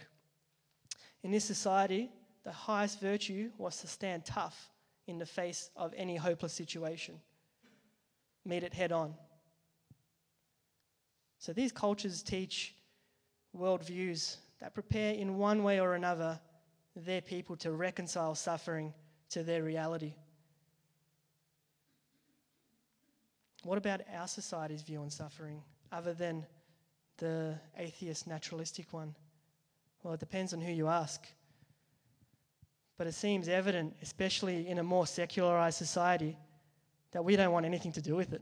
In 1.23 1.31
this 1.31 1.43
society, 1.43 2.11
the 2.43 2.51
highest 2.51 2.99
virtue 2.99 3.49
was 3.57 3.77
to 3.77 3.87
stand 3.87 4.25
tough 4.25 4.69
in 5.07 5.17
the 5.17 5.25
face 5.25 5.71
of 5.75 5.91
any 5.97 6.17
hopeless 6.17 6.53
situation, 6.53 7.19
meet 8.45 8.61
it 8.61 8.75
head 8.75 8.91
on. 8.91 9.15
So, 11.39 11.53
these 11.53 11.71
cultures 11.71 12.21
teach 12.21 12.75
worldviews 13.57 14.37
that 14.59 14.73
prepare 14.73 15.13
in 15.13 15.37
one 15.37 15.63
way 15.63 15.79
or 15.79 15.95
another 15.95 16.39
their 16.95 17.21
people 17.21 17.55
to 17.57 17.71
reconcile 17.71 18.35
suffering 18.35 18.93
to 19.29 19.43
their 19.43 19.63
reality. 19.63 20.13
What 23.63 23.77
about 23.77 24.01
our 24.13 24.27
society's 24.27 24.81
view 24.81 24.99
on 25.01 25.09
suffering, 25.09 25.61
other 25.91 26.13
than 26.13 26.45
the 27.17 27.55
atheist 27.77 28.27
naturalistic 28.27 28.91
one? 28.91 29.15
Well, 30.03 30.13
it 30.13 30.19
depends 30.19 30.53
on 30.53 30.61
who 30.61 30.71
you 30.71 30.87
ask. 30.87 31.25
But 32.97 33.07
it 33.07 33.13
seems 33.13 33.47
evident, 33.47 33.95
especially 34.01 34.67
in 34.67 34.79
a 34.79 34.83
more 34.83 35.07
secularized 35.07 35.77
society, 35.77 36.37
that 37.11 37.23
we 37.23 37.37
don't 37.37 37.51
want 37.51 37.65
anything 37.65 37.93
to 37.93 38.01
do 38.01 38.15
with 38.15 38.33
it. 38.33 38.41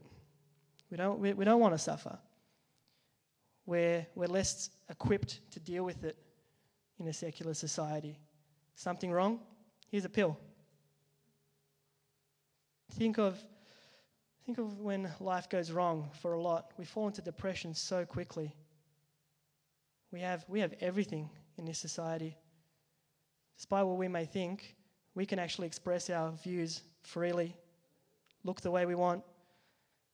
We 0.89 0.97
don't, 0.97 1.19
we, 1.19 1.33
we 1.33 1.45
don't 1.45 1.59
want 1.59 1.75
to 1.75 1.79
suffer. 1.79 2.17
We're, 3.67 4.07
we're 4.15 4.27
less 4.27 4.71
equipped 4.89 5.41
to 5.51 5.59
deal 5.59 5.83
with 5.83 6.03
it 6.03 6.17
in 6.99 7.07
a 7.07 7.13
secular 7.13 7.53
society. 7.53 8.17
Something 8.73 9.11
wrong? 9.11 9.39
Here's 9.89 10.05
a 10.05 10.09
pill. 10.09 10.39
Think 12.93 13.19
of, 13.19 13.39
think 14.45 14.57
of 14.57 14.79
when 14.79 15.11
life 15.19 15.49
goes 15.49 15.71
wrong 15.71 16.09
for 16.21 16.33
a 16.33 16.41
lot. 16.41 16.71
We 16.77 16.85
fall 16.85 17.05
into 17.05 17.21
depression 17.21 17.75
so 17.75 18.05
quickly. 18.05 18.55
We 20.11 20.21
have, 20.21 20.43
we 20.47 20.61
have 20.61 20.73
everything 20.81 21.29
in 21.57 21.65
this 21.65 21.77
society. 21.77 22.35
Despite 23.57 23.85
what 23.85 23.97
we 23.97 24.07
may 24.07 24.25
think, 24.25 24.75
we 25.13 25.27
can 25.27 25.37
actually 25.37 25.67
express 25.67 26.09
our 26.09 26.31
views 26.31 26.81
freely, 27.03 27.55
look 28.43 28.61
the 28.61 28.71
way 28.71 28.85
we 28.85 28.95
want, 28.95 29.23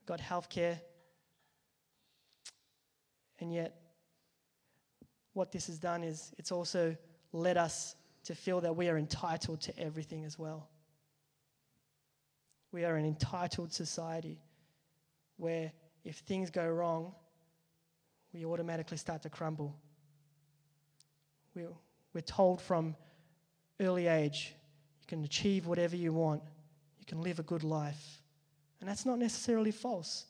We've 0.04 0.18
got 0.18 0.20
healthcare. 0.20 0.80
And 3.44 3.54
yet, 3.54 3.76
what 5.34 5.52
this 5.52 5.68
has 5.68 5.78
done 5.78 6.02
is 6.02 6.32
it's 6.38 6.50
also 6.50 6.96
led 7.34 7.58
us 7.58 7.98
to 8.24 8.34
feel 8.34 8.62
that 8.62 8.74
we 8.74 8.88
are 8.88 8.98
entitled 8.98 9.60
to 9.64 9.78
everything 9.78 10.24
as 10.24 10.40
well. 10.40 10.70
We 12.72 12.86
are 12.86 12.96
an 12.96 13.06
entitled 13.06 13.74
society 13.74 14.40
where 15.36 15.74
if 16.06 16.20
things 16.20 16.52
go 16.52 16.66
wrong, 16.66 17.12
we 18.32 18.46
automatically 18.46 18.96
start 18.96 19.24
to 19.24 19.30
crumble. 19.30 19.76
We're, 21.54 21.68
told 22.26 22.62
from 22.62 22.96
early 23.82 24.08
age 24.08 24.56
you 25.02 25.08
can 25.08 25.26
achieve 25.26 25.68
whatever 25.68 25.98
you 25.98 26.14
want, 26.14 26.44
you 26.98 27.06
can 27.06 27.22
live 27.22 27.40
a 27.40 27.44
good 27.44 27.66
life. 27.66 28.22
And 28.80 28.90
that's 28.90 29.06
not 29.06 29.20
necessarily 29.20 29.72
false. 29.72 30.28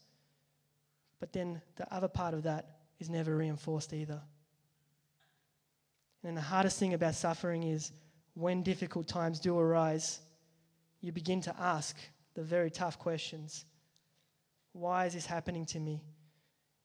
But 1.20 1.32
then 1.32 1.62
the 1.75 1.93
other 1.93 2.08
part 2.08 2.34
of 2.34 2.41
that 2.43 2.79
is 3.03 3.10
never 3.10 3.36
reinforced 3.36 3.91
either. 3.91 4.22
And 6.24 6.38
the 6.38 6.41
hardest 6.41 6.79
thing 6.79 6.93
about 6.93 7.15
suffering 7.15 7.63
is 7.63 7.91
when 8.33 8.63
difficult 8.63 9.10
times 9.10 9.41
do 9.41 9.60
arise, 9.60 10.22
you 11.01 11.12
begin 11.12 11.41
to 11.41 11.55
ask 11.60 11.98
the 12.33 12.41
very 12.41 12.72
tough 12.72 12.98
questions 12.98 13.65
Why 14.72 15.05
is 15.05 15.13
this 15.13 15.25
happening 15.25 15.65
to 15.67 15.79
me? 15.79 16.01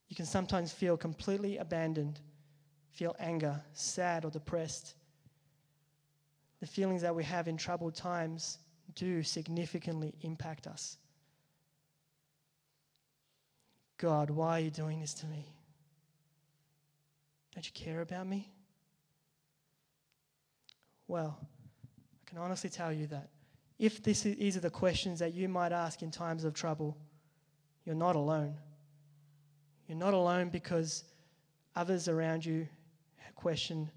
You 0.09 0.15
can 0.17 0.25
sometimes 0.25 0.73
feel 0.73 0.97
completely 0.97 1.57
abandoned, 1.57 2.19
feel 2.91 3.15
anger, 3.17 3.61
sad, 3.71 4.25
or 4.25 4.31
depressed. 4.31 4.95
The 6.59 6.67
feelings 6.67 7.01
that 7.03 7.15
we 7.15 7.23
have 7.23 7.47
in 7.47 7.55
troubled 7.55 7.95
times 7.95 8.57
do 8.95 9.23
significantly 9.23 10.13
impact 10.21 10.67
us. 10.67 10.97
God, 13.97 14.29
why 14.29 14.57
are 14.57 14.63
you 14.63 14.71
doing 14.71 14.99
this 14.99 15.13
to 15.15 15.27
me? 15.27 15.45
Don't 17.53 17.65
you 17.65 17.71
care 17.73 18.01
about 18.01 18.27
me? 18.27 18.51
Well, 21.07 21.37
I 21.41 22.29
can 22.29 22.37
honestly 22.37 22.69
tell 22.69 22.93
you 22.93 23.07
that 23.07 23.29
if 23.79 24.03
this 24.03 24.25
is, 24.25 24.35
these 24.35 24.57
are 24.57 24.61
the 24.61 24.69
questions 24.69 25.19
that 25.19 25.33
you 25.33 25.49
might 25.49 25.71
ask 25.71 26.01
in 26.01 26.11
times 26.11 26.43
of 26.43 26.53
trouble, 26.53 26.97
you're 27.85 27.95
not 27.95 28.15
alone. 28.15 28.55
You're 29.87 29.97
not 29.97 30.13
alone 30.13 30.49
because 30.49 31.03
others 31.75 32.07
around 32.07 32.45
you 32.45 32.67
question 33.39 33.89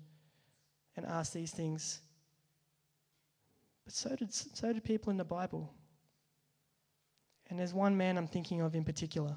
and 0.97 1.05
ask 1.05 1.33
these 1.33 1.51
things. 1.51 2.01
But 3.85 3.93
so 3.93 4.15
did, 4.15 4.33
so 4.33 4.73
did 4.73 4.85
people 4.85 5.11
in 5.11 5.17
the 5.17 5.25
Bible. 5.25 5.75
And 7.51 7.59
there's 7.59 7.75
one 7.75 7.97
man 7.97 8.17
I'm 8.17 8.29
thinking 8.29 8.61
of 8.61 8.75
in 8.75 8.85
particular. 8.85 9.37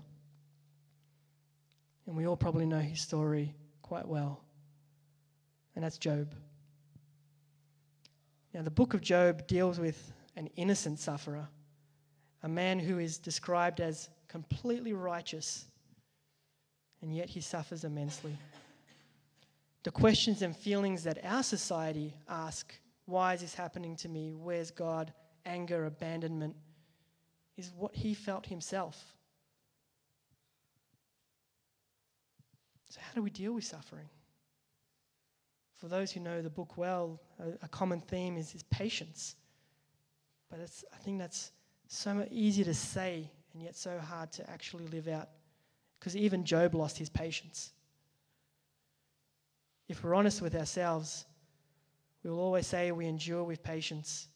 And 2.06 2.16
we 2.16 2.28
all 2.28 2.38
probably 2.38 2.68
know 2.68 2.80
his 2.80 3.02
story 3.02 3.56
quite 3.86 4.08
well. 4.08 4.42
And 5.76 5.84
that's 5.84 6.00
Job. 6.00 6.34
Now, 8.52 8.64
the 8.64 8.72
book 8.72 8.96
of 8.96 9.02
Job 9.02 9.46
deals 9.46 9.80
with 9.80 10.12
an 10.36 10.50
innocent 10.56 10.98
sufferer, 10.98 11.48
a 12.42 12.50
man 12.50 12.80
who 12.80 12.98
is 12.98 13.20
described 13.20 13.82
as 13.82 14.10
completely 14.28 14.94
righteous, 14.94 15.66
and 17.04 17.16
yet 17.16 17.30
he 17.30 17.42
suffers 17.42 17.84
immensely. 17.84 18.36
The 19.84 19.92
questions 19.92 20.42
and 20.42 20.58
feelings 20.58 21.04
that 21.04 21.24
our 21.24 21.44
society 21.44 22.16
ask 22.28 22.74
why 23.06 23.36
is 23.36 23.42
this 23.42 23.54
happening 23.54 23.96
to 23.98 24.10
me? 24.10 24.34
Where's 24.34 24.72
God? 24.72 25.14
Anger, 25.46 25.86
abandonment 25.86 26.56
is 27.56 27.72
what 27.78 27.96
he 27.96 28.16
felt 28.16 28.48
himself. 28.48 29.00
So, 32.90 33.00
how 33.02 33.05
do 33.16 33.24
we 33.24 33.30
deal 33.30 33.54
with 33.54 33.64
suffering? 33.64 34.10
For 35.76 35.88
those 35.88 36.12
who 36.12 36.20
know 36.20 36.42
the 36.42 36.50
book 36.50 36.78
well, 36.78 37.20
a, 37.40 37.66
a 37.66 37.68
common 37.68 38.00
theme 38.00 38.38
is, 38.38 38.56
is 38.56 38.64
patience. 38.64 39.36
But 40.50 40.60
I 40.94 40.98
think 40.98 41.20
that's 41.20 41.52
so 41.88 42.14
much 42.14 42.30
easier 42.32 42.66
to 42.66 42.74
say 42.74 43.30
and 43.54 43.64
yet 43.64 43.76
so 43.76 43.98
hard 44.00 44.32
to 44.34 44.50
actually 44.50 44.88
live 44.88 45.08
out. 45.08 45.30
Because 46.00 46.16
even 46.16 46.44
Job 46.44 46.76
lost 46.76 46.98
his 46.98 47.10
patience. 47.10 47.72
If 49.88 50.04
we're 50.04 50.16
honest 50.16 50.42
with 50.42 50.56
ourselves, 50.56 51.26
we 52.24 52.32
will 52.32 52.40
always 52.40 52.68
say 52.68 52.92
we 52.92 53.08
endure 53.08 53.44
with 53.44 53.64
patience 53.64 54.28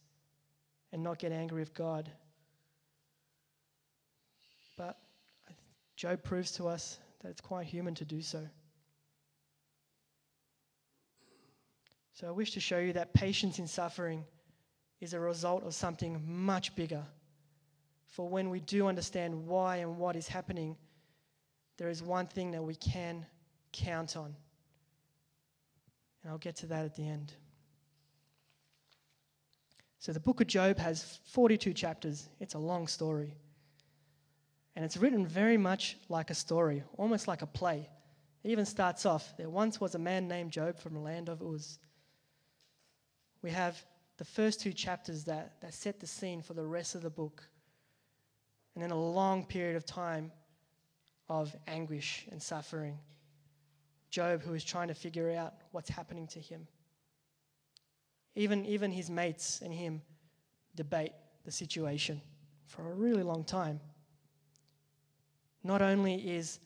and 0.92 1.04
not 1.04 1.20
get 1.20 1.32
angry 1.32 1.60
with 1.60 1.74
God. 1.74 2.10
But 4.78 4.98
Job 5.96 6.24
proves 6.24 6.52
to 6.54 6.68
us 6.68 7.00
that 7.22 7.30
it's 7.30 7.42
quite 7.42 7.66
human 7.66 7.96
to 7.96 8.06
do 8.06 8.22
so. 8.22 8.48
So 12.20 12.28
I 12.28 12.32
wish 12.32 12.52
to 12.52 12.60
show 12.60 12.80
you 12.80 12.92
that 12.94 13.14
patience 13.14 13.60
in 13.60 13.68
suffering 13.68 14.26
is 15.00 15.14
a 15.14 15.20
result 15.22 15.64
of 15.64 15.74
something 15.74 16.22
much 16.28 16.76
bigger. 16.76 17.06
For 18.08 18.28
when 18.28 18.50
we 18.50 18.60
do 18.60 18.88
understand 18.88 19.48
why 19.48 19.78
and 19.78 19.98
what 19.98 20.18
is 20.18 20.28
happening, 20.28 20.76
there 21.78 21.88
is 21.88 22.04
one 22.04 22.28
thing 22.28 22.52
that 22.52 22.62
we 22.62 22.76
can 22.76 23.26
count 23.72 24.18
on. 24.18 24.36
And 26.22 26.30
I'll 26.30 26.40
get 26.40 26.58
to 26.58 26.66
that 26.66 26.84
at 26.84 26.94
the 26.98 27.08
end. 27.08 27.32
So 30.00 30.12
the 30.12 30.20
book 30.20 30.42
of 30.42 30.48
Job 30.48 30.78
has 30.78 31.20
42 31.32 31.74
chapters. 31.74 32.28
It's 32.42 32.56
a 32.56 32.60
long 32.60 32.88
story. 32.88 33.34
And 34.76 34.84
it's 34.84 34.98
written 34.98 35.26
very 35.26 35.58
much 35.58 35.96
like 36.10 36.32
a 36.32 36.36
story, 36.36 36.84
almost 36.98 37.30
like 37.30 37.44
a 37.44 37.48
play. 37.48 37.88
It 38.44 38.52
even 38.52 38.66
starts 38.66 39.06
off 39.06 39.38
there 39.38 39.50
once 39.50 39.80
was 39.80 39.96
a 39.96 40.00
man 40.00 40.28
named 40.28 40.52
Job 40.52 40.78
from 40.80 40.96
the 40.96 41.00
land 41.00 41.30
of 41.30 41.42
Uz. 41.42 41.80
We 43.42 43.52
have 43.52 43.82
the 44.18 44.26
first 44.26 44.60
two 44.62 44.74
chapters 44.74 45.24
that, 45.26 45.62
that 45.62 45.74
set 45.74 46.00
the 46.00 46.08
scene 46.08 46.42
for 46.42 46.54
the 46.54 46.66
rest 46.66 46.96
of 46.96 47.02
the 47.02 47.10
book. 47.10 47.44
and 48.76 48.84
then 48.84 48.92
a 48.92 49.00
long 49.00 49.46
period 49.46 49.76
of 49.76 49.86
time 49.86 50.32
of 51.28 51.56
anguish 51.68 52.28
and 52.32 52.42
suffering. 52.42 52.98
Job, 54.10 54.42
who 54.42 54.54
is 54.54 54.64
trying 54.64 54.88
to 54.88 54.94
figure 54.94 55.32
out 55.32 55.54
what's 55.72 55.90
happening 55.90 56.28
to 56.28 56.40
him. 56.40 56.68
Even, 58.36 58.66
even 58.66 58.92
his 58.92 59.10
mates 59.10 59.62
and 59.62 59.74
him 59.74 60.02
debate 60.76 61.12
the 61.46 61.52
situation 61.52 62.22
for 62.66 62.90
a 62.90 62.94
really 62.94 63.24
long 63.24 63.44
time. 63.44 63.80
Not 65.64 65.82
only 65.82 66.16
is 66.16 66.60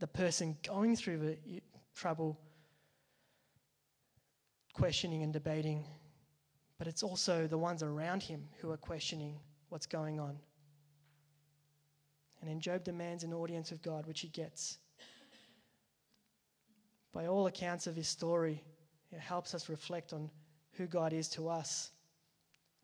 the 0.00 0.06
person 0.06 0.56
going 0.66 0.96
through 0.96 1.18
the 1.18 1.62
trouble 1.94 2.38
questioning 4.72 5.22
and 5.22 5.32
debating, 5.32 5.84
but 6.80 6.88
it's 6.88 7.02
also 7.02 7.46
the 7.46 7.58
ones 7.58 7.82
around 7.82 8.22
him 8.22 8.42
who 8.58 8.70
are 8.70 8.76
questioning 8.78 9.38
what's 9.68 9.84
going 9.84 10.18
on. 10.18 10.34
And 12.40 12.48
then 12.48 12.58
Job 12.58 12.84
demands 12.84 13.22
an 13.22 13.34
audience 13.34 13.70
with 13.70 13.82
God, 13.82 14.06
which 14.06 14.22
he 14.22 14.28
gets. 14.28 14.78
By 17.12 17.26
all 17.26 17.48
accounts 17.48 17.86
of 17.86 17.94
his 17.94 18.08
story, 18.08 18.64
it 19.12 19.20
helps 19.20 19.54
us 19.54 19.68
reflect 19.68 20.14
on 20.14 20.30
who 20.72 20.86
God 20.86 21.12
is 21.12 21.28
to 21.28 21.50
us. 21.50 21.90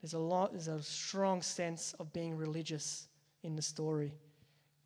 There's 0.02 0.12
a 0.12 0.18
lot, 0.18 0.52
there's 0.52 0.68
a 0.68 0.82
strong 0.82 1.40
sense 1.40 1.94
of 1.98 2.12
being 2.12 2.36
religious 2.36 3.08
in 3.44 3.56
the 3.56 3.62
story 3.62 4.12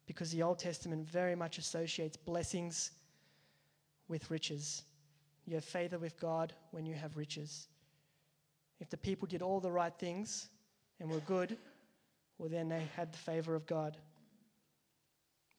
because 0.07 0.31
the 0.31 0.45
Old 0.45 0.61
Testament 0.61 1.11
very 1.11 1.35
much 1.35 1.59
associates 1.59 2.17
blessings 2.17 2.93
with 4.07 4.31
riches. 4.31 4.85
You 5.47 5.57
have 5.57 5.65
favor 5.65 5.99
with 5.99 6.17
God 6.21 6.53
when 6.71 6.87
you 6.87 6.95
have 6.95 7.17
riches. 7.17 7.67
If 8.81 8.89
the 8.89 8.97
people 8.97 9.29
did 9.29 9.43
all 9.43 9.61
the 9.61 9.71
right 9.71 9.93
things 9.99 10.49
and 10.99 11.11
were 11.11 11.21
good, 11.21 11.57
well, 12.39 12.49
then 12.49 12.69
they 12.69 12.83
had 12.97 13.13
the 13.13 13.19
favor 13.19 13.55
of 13.55 13.67
God. 13.67 13.99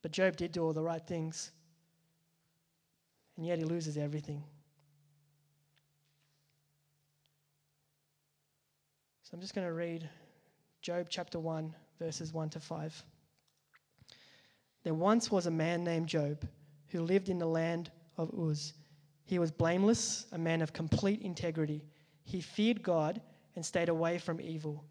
But 0.02 0.10
Job 0.10 0.36
did 0.36 0.50
do 0.50 0.64
all 0.64 0.72
the 0.72 0.82
right 0.82 1.06
things, 1.06 1.52
and 3.36 3.46
yet 3.46 3.58
he 3.58 3.64
loses 3.64 3.96
everything. 3.96 4.42
So 9.22 9.30
I'm 9.34 9.40
just 9.40 9.54
going 9.54 9.66
to 9.66 9.72
read 9.72 10.10
Job 10.82 11.06
chapter 11.08 11.38
1, 11.38 11.72
verses 12.00 12.32
1 12.32 12.50
to 12.50 12.60
5. 12.60 13.04
There 14.82 14.94
once 14.94 15.30
was 15.30 15.46
a 15.46 15.50
man 15.50 15.84
named 15.84 16.08
Job 16.08 16.44
who 16.88 17.02
lived 17.02 17.28
in 17.28 17.38
the 17.38 17.46
land 17.46 17.92
of 18.18 18.34
Uz. 18.36 18.74
He 19.24 19.38
was 19.38 19.52
blameless, 19.52 20.26
a 20.32 20.38
man 20.38 20.60
of 20.60 20.72
complete 20.72 21.22
integrity. 21.22 21.84
He 22.24 22.40
feared 22.40 22.82
God 22.82 23.20
and 23.54 23.64
stayed 23.64 23.88
away 23.88 24.18
from 24.18 24.40
evil. 24.40 24.84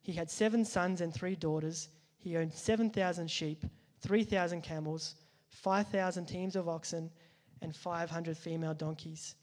He 0.00 0.12
had 0.12 0.30
seven 0.30 0.64
sons 0.64 1.00
and 1.00 1.12
three 1.12 1.36
daughters. 1.36 1.88
He 2.18 2.36
owned 2.36 2.52
7,000 2.52 3.30
sheep, 3.30 3.64
3,000 4.00 4.62
camels, 4.62 5.16
5,000 5.50 6.26
teams 6.26 6.56
of 6.56 6.68
oxen, 6.68 7.10
and 7.60 7.74
500 7.74 8.36
female 8.36 8.74
donkeys. 8.74 9.34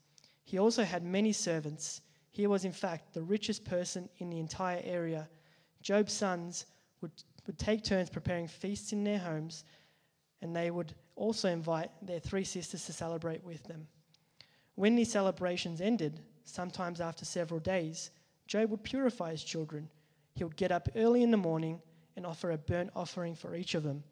He 0.44 0.58
also 0.58 0.84
had 0.84 1.04
many 1.04 1.34
servants. 1.34 2.02
He 2.32 2.48
was, 2.48 2.66
in 2.66 2.72
fact, 2.72 3.14
the 3.14 3.22
richest 3.22 3.66
person 3.66 4.10
in 4.18 4.30
the 4.30 4.40
entire 4.40 4.82
area. 4.84 5.28
Job's 5.82 6.14
sons 6.14 6.66
would, 7.02 7.12
would 7.46 7.58
take 7.60 7.84
turns 7.84 8.10
preparing 8.10 8.48
feasts 8.48 8.92
in 8.92 9.04
their 9.04 9.20
homes, 9.20 9.66
and 10.42 10.56
they 10.56 10.72
would 10.72 10.94
also 11.16 11.50
invite 11.50 11.92
their 12.02 12.20
three 12.20 12.44
sisters 12.44 12.86
to 12.86 12.94
celebrate 12.94 13.44
with 13.44 13.64
them. 13.64 13.88
When 14.75 14.96
these 14.96 15.12
celebrations 15.12 15.80
ended, 15.82 16.22
sometimes 16.46 17.02
after 17.02 17.25
several 17.25 17.60
days, 17.60 18.12
Job 18.48 18.70
would 18.70 18.84
purify 18.84 19.32
his 19.32 19.44
children. 19.44 19.90
He 20.36 20.44
would 20.44 20.56
get 20.56 20.72
up 20.72 20.88
early 20.96 21.24
in 21.24 21.32
the 21.32 21.38
morning 21.38 21.82
and 22.16 22.25
offer 22.25 22.52
a 22.52 22.58
burnt 22.58 22.92
offering 22.96 23.36
for 23.36 23.56
each 23.56 23.75
of 23.75 23.84
them. 23.84 24.04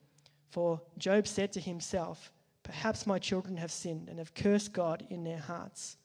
For 0.50 0.82
Job 0.98 1.28
said 1.28 1.54
to 1.54 1.60
himself, 1.60 2.32
Perhaps 2.63 3.06
my 3.06 3.20
children 3.20 3.58
have 3.58 3.72
sinned 3.72 4.08
and 4.08 4.20
have 4.20 4.34
cursed 4.34 4.72
God 4.72 5.06
in 5.10 5.24
their 5.24 5.38
hearts. 5.38 5.98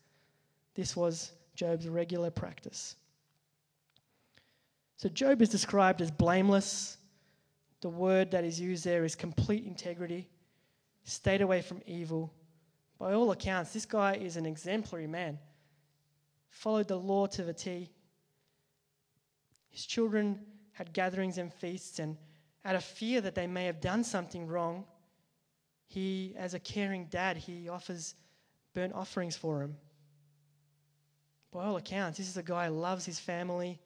This 0.75 0.97
was 0.97 1.33
Job's 1.55 1.89
regular 1.89 2.31
practice. 2.31 2.97
So 4.97 5.09
Job 5.09 5.41
is 5.41 5.49
described 5.49 6.03
as 6.03 6.11
blameless. 6.11 6.97
The 7.81 7.89
word 7.89 8.33
that 8.33 8.45
is 8.45 8.61
used 8.61 8.85
there 8.85 9.05
is 9.05 9.15
complete 9.15 9.65
integrity, 9.65 10.29
stayed 11.05 11.43
away 11.43 11.63
from 11.63 11.81
evil. 11.87 12.33
By 12.99 13.13
all 13.13 13.31
accounts, 13.31 13.73
this 13.73 13.87
guy 13.87 14.15
is 14.15 14.37
an 14.37 14.45
exemplary 14.45 15.07
man 15.07 15.39
followed 16.51 16.89
the 16.89 16.99
law 16.99 17.27
to 17.27 17.43
the 17.43 17.53
T. 17.53 17.91
His 19.71 19.87
children 19.87 20.41
had 20.73 20.93
gatherings 20.93 21.39
and 21.39 21.53
feasts, 21.53 21.99
and 21.99 22.17
out 22.65 22.75
of 22.75 22.85
fear 22.85 23.21
that 23.21 23.35
they 23.35 23.47
may 23.47 23.67
have 23.67 23.81
done 23.81 24.05
something 24.05 24.47
wrong, 24.47 24.85
he, 25.87 26.35
as 26.37 26.55
a 26.55 26.61
caring 26.61 27.07
dad, 27.07 27.37
he 27.37 27.69
offers 27.69 28.15
burnt 28.75 28.93
offerings 28.95 29.37
for 29.37 29.63
him. 29.63 29.77
By 31.51 31.65
all 31.65 31.77
accounts, 31.77 32.19
this 32.19 32.29
is 32.29 32.37
a 32.37 32.43
guy 32.43 32.67
who 32.67 32.75
loves 32.75 33.07
his 33.07 33.19
family, 33.19 33.81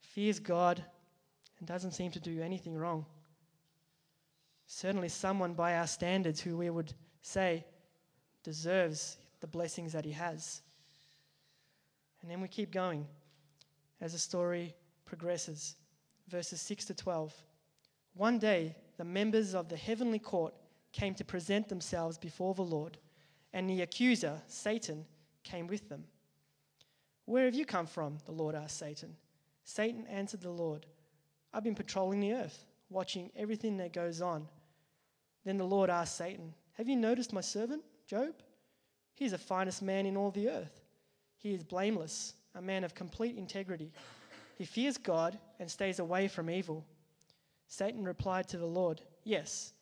fears 0.00 0.38
God, 0.38 0.82
and 1.58 1.68
doesn't 1.68 1.92
seem 1.92 2.10
to 2.12 2.20
do 2.20 2.40
anything 2.40 2.74
wrong. 2.74 3.04
Certainly, 4.66 5.10
someone 5.10 5.52
by 5.52 5.76
our 5.76 5.86
standards 5.86 6.40
who 6.40 6.56
we 6.56 6.70
would 6.70 6.94
say 7.20 7.64
deserves 8.42 9.18
the 9.40 9.46
blessings 9.46 9.92
that 9.92 10.04
he 10.04 10.12
has. 10.12 10.62
And 12.22 12.30
then 12.30 12.40
we 12.40 12.48
keep 12.48 12.70
going 12.70 13.06
as 14.00 14.12
the 14.12 14.18
story 14.18 14.74
progresses. 15.04 15.76
Verses 16.28 16.60
6 16.60 16.86
to 16.86 16.94
12. 16.94 17.34
One 18.14 18.38
day, 18.38 18.76
the 18.96 19.04
members 19.04 19.54
of 19.54 19.68
the 19.68 19.76
heavenly 19.76 20.18
court 20.18 20.54
came 20.92 21.14
to 21.14 21.24
present 21.24 21.68
themselves 21.68 22.18
before 22.18 22.54
the 22.54 22.62
Lord, 22.62 22.98
and 23.52 23.68
the 23.68 23.82
accuser, 23.82 24.40
Satan, 24.46 25.04
came 25.42 25.66
with 25.66 25.88
them. 25.88 26.04
Where 27.24 27.46
have 27.46 27.54
you 27.54 27.64
come 27.64 27.86
from? 27.86 28.18
The 28.26 28.32
Lord 28.32 28.54
asked 28.54 28.78
Satan. 28.78 29.16
Satan 29.64 30.06
answered 30.06 30.42
the 30.42 30.50
Lord, 30.50 30.86
I've 31.52 31.64
been 31.64 31.74
patrolling 31.74 32.20
the 32.20 32.32
earth, 32.34 32.66
watching 32.90 33.30
everything 33.36 33.76
that 33.78 33.92
goes 33.92 34.20
on. 34.20 34.46
Then 35.44 35.58
the 35.58 35.64
Lord 35.64 35.90
asked 35.90 36.16
Satan, 36.16 36.54
Have 36.74 36.88
you 36.88 36.96
noticed 36.96 37.32
my 37.32 37.40
servant, 37.40 37.82
Job? 38.06 38.34
He's 39.14 39.32
the 39.32 39.38
finest 39.38 39.82
man 39.82 40.06
in 40.06 40.16
all 40.16 40.30
the 40.30 40.48
earth. 40.48 40.81
He 41.42 41.52
is 41.52 41.64
blameless, 41.64 42.34
a 42.54 42.62
man 42.62 42.84
of 42.84 42.94
complete 42.94 43.36
integrity. 43.36 43.92
He 44.56 44.64
fears 44.64 44.96
God 44.96 45.38
and 45.58 45.70
stays 45.70 45.98
away 45.98 46.28
from 46.28 46.48
evil. 46.48 46.84
Satan 47.66 48.04
replied 48.04 48.48
to 48.48 48.58
the 48.58 48.66
Lord, 48.66 49.00
Yes, 49.24 49.72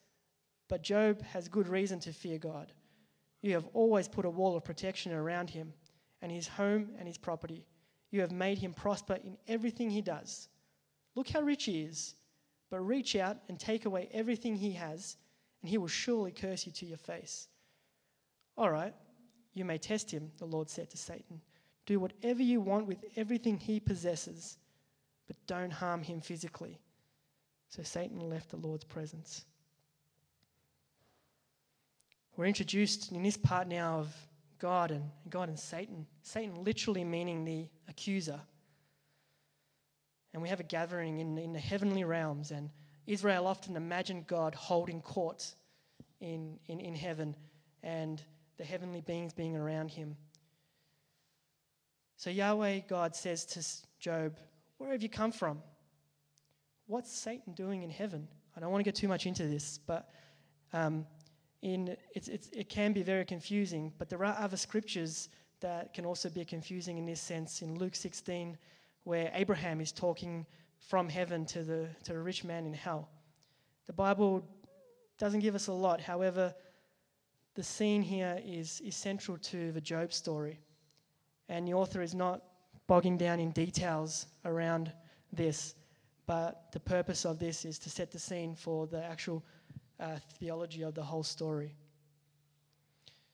but 0.69 0.83
Job 0.83 1.23
has 1.23 1.49
good 1.49 1.69
reason 1.69 2.01
to 2.01 2.13
fear 2.13 2.39
God. 2.39 2.73
You 3.43 3.55
have 3.55 3.67
always 3.75 4.09
put 4.09 4.25
a 4.25 4.31
wall 4.31 4.57
of 4.57 4.65
protection 4.65 5.13
around 5.13 5.51
him 5.51 5.73
and 6.23 6.33
his 6.33 6.49
home 6.49 6.91
and 6.99 7.07
his 7.07 7.19
property. 7.19 7.67
You 8.11 8.21
have 8.21 8.33
made 8.33 8.59
him 8.59 8.73
prosper 8.73 9.19
in 9.25 9.37
everything 9.49 9.91
he 9.91 10.03
does. 10.03 10.49
Look 11.15 11.29
how 11.29 11.41
rich 11.41 11.65
he 11.65 11.83
is. 11.83 12.15
But 12.71 12.81
reach 12.81 13.17
out 13.17 13.39
and 13.49 13.59
take 13.59 13.85
away 13.85 14.09
everything 14.13 14.55
he 14.55 14.71
has, 14.73 15.17
and 15.61 15.69
he 15.69 15.77
will 15.77 15.89
surely 15.89 16.31
curse 16.31 16.67
you 16.67 16.73
to 16.73 16.87
your 16.87 16.99
face. 16.99 17.49
All 18.57 18.71
right, 18.71 18.95
you 19.55 19.65
may 19.65 19.77
test 19.77 20.11
him, 20.11 20.31
the 20.39 20.47
Lord 20.47 20.71
said 20.71 20.89
to 20.91 20.97
Satan. 20.97 21.41
Do 21.87 21.99
whatever 21.99 22.43
you 22.43 22.61
want 22.61 22.87
with 22.87 23.05
everything 23.17 23.59
he 23.59 23.81
possesses, 23.81 24.59
but 25.27 25.37
don't 25.47 25.73
harm 25.73 26.03
him 26.03 26.21
physically. 26.21 26.79
So 27.69 27.83
Satan 27.83 28.21
left 28.21 28.51
the 28.51 28.57
Lord's 28.57 28.85
presence. 28.85 29.45
We're 32.37 32.47
introduced 32.47 33.13
in 33.13 33.23
this 33.23 33.37
part 33.37 33.69
now 33.69 33.99
of 33.99 34.15
God 34.59 34.91
and 34.91 35.05
God 35.29 35.49
and 35.49 35.59
Satan. 35.59 36.07
Satan 36.23 36.65
literally 36.65 37.05
meaning 37.05 37.45
the 37.45 37.69
accuser. 37.89 38.41
And 40.33 40.43
we 40.43 40.49
have 40.49 40.61
a 40.61 40.65
gathering 40.65 41.19
in, 41.19 41.39
in 41.39 41.53
the 41.53 41.59
heavenly 41.59 42.05
realms, 42.05 42.53
and 42.53 42.71
Israel 43.07 43.47
often 43.47 43.77
imagined 43.77 44.27
God 44.27 44.55
holding 44.55 45.03
court 45.03 45.55
in, 46.21 46.59
in, 46.69 46.79
in 46.81 46.95
heaven 46.95 47.35
and 47.83 48.23
the 48.57 48.65
heavenly 48.65 49.01
beings 49.01 49.33
being 49.33 49.57
around 49.57 49.91
him. 49.91 50.17
So 52.21 52.29
Yahweh 52.29 52.81
God 52.87 53.17
says 53.17 53.47
to 53.47 53.67
Job, 53.99 54.37
Where 54.77 54.93
have 54.93 55.03
you 55.03 55.09
come 55.09 55.33
from? 55.33 55.63
What's 56.87 57.11
Satan 57.11 57.55
doing 57.55 57.83
in 57.83 57.89
heaven? 57.89 58.29
I 58.55 58.61
don't 58.61 58.71
want 58.71 58.81
to 58.81 58.85
get 58.85 58.95
too 58.95 59.09
much 59.09 59.25
into 59.25 59.47
this, 59.47 59.79
but 59.79 60.11
um, 60.75 61.07
in, 61.63 61.97
it's, 62.15 62.29
it's, 62.29 62.51
it 62.51 62.69
can 62.69 62.93
be 62.93 63.03
very 63.03 63.25
confusing. 63.25 63.91
But 63.97 64.11
there 64.11 64.23
are 64.23 64.37
other 64.39 64.59
scriptures 64.59 65.31
that 65.61 65.95
can 65.95 66.05
also 66.05 66.29
be 66.29 66.45
confusing 66.45 66.99
in 66.99 67.07
this 67.07 67.23
sense. 67.23 67.63
In 67.63 67.79
Luke 67.79 67.95
16, 67.95 68.59
where 69.05 69.31
Abraham 69.33 69.81
is 69.81 69.91
talking 69.91 70.45
from 70.79 71.09
heaven 71.09 71.47
to 71.47 71.63
the, 71.63 71.89
to 72.05 72.13
the 72.13 72.21
rich 72.21 72.45
man 72.45 72.67
in 72.67 72.75
hell. 72.75 73.09
The 73.87 73.95
Bible 73.95 74.47
doesn't 75.19 75.41
give 75.41 75.55
us 75.55 75.69
a 75.69 75.73
lot. 75.73 76.03
However, 76.03 76.55
the 77.55 77.63
scene 77.63 78.03
here 78.03 78.39
is, 78.45 78.83
is 78.83 78.95
central 78.95 79.39
to 79.39 79.73
the 79.73 79.81
Job 79.81 80.13
story 80.13 80.61
and 81.51 81.67
the 81.67 81.75
author 81.75 82.01
is 82.01 82.15
not 82.15 82.43
bogging 82.87 83.19
down 83.19 83.41
in 83.41 83.51
details 83.51 84.27
around 84.45 84.93
this, 85.33 85.75
but 86.27 86.71
the 86.73 86.79
purpose 86.81 87.27
of 87.27 87.39
this 87.39 87.65
is 87.65 87.79
to 87.81 87.91
set 87.91 88.11
the 88.13 88.19
scene 88.19 88.55
for 88.55 88.87
the 88.87 89.05
actual 89.05 89.45
uh, 89.99 90.17
theology 90.39 90.83
of 90.83 90.95
the 90.95 91.03
whole 91.03 91.25
story. 91.25 91.75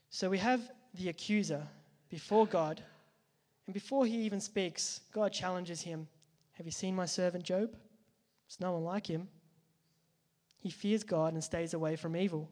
So 0.09 0.31
we 0.31 0.39
have 0.39 0.63
the 0.95 1.11
accuser 1.11 1.63
before 2.09 2.47
God, 2.47 2.83
and 3.67 3.75
before 3.75 4.07
he 4.07 4.17
even 4.23 4.41
speaks, 4.41 5.03
God 5.13 5.33
challenges 5.33 5.83
him 5.83 6.09
Have 6.53 6.65
you 6.65 6.73
seen 6.73 6.97
my 6.97 7.07
servant 7.07 7.45
Job? 7.45 7.71
There's 7.73 8.61
no 8.61 8.73
one 8.73 8.85
like 8.85 9.07
him. 9.07 9.29
He 10.59 10.71
fears 10.71 11.05
God 11.05 11.35
and 11.35 11.45
stays 11.45 11.75
away 11.75 11.97
from 11.97 12.17
evil. 12.17 12.49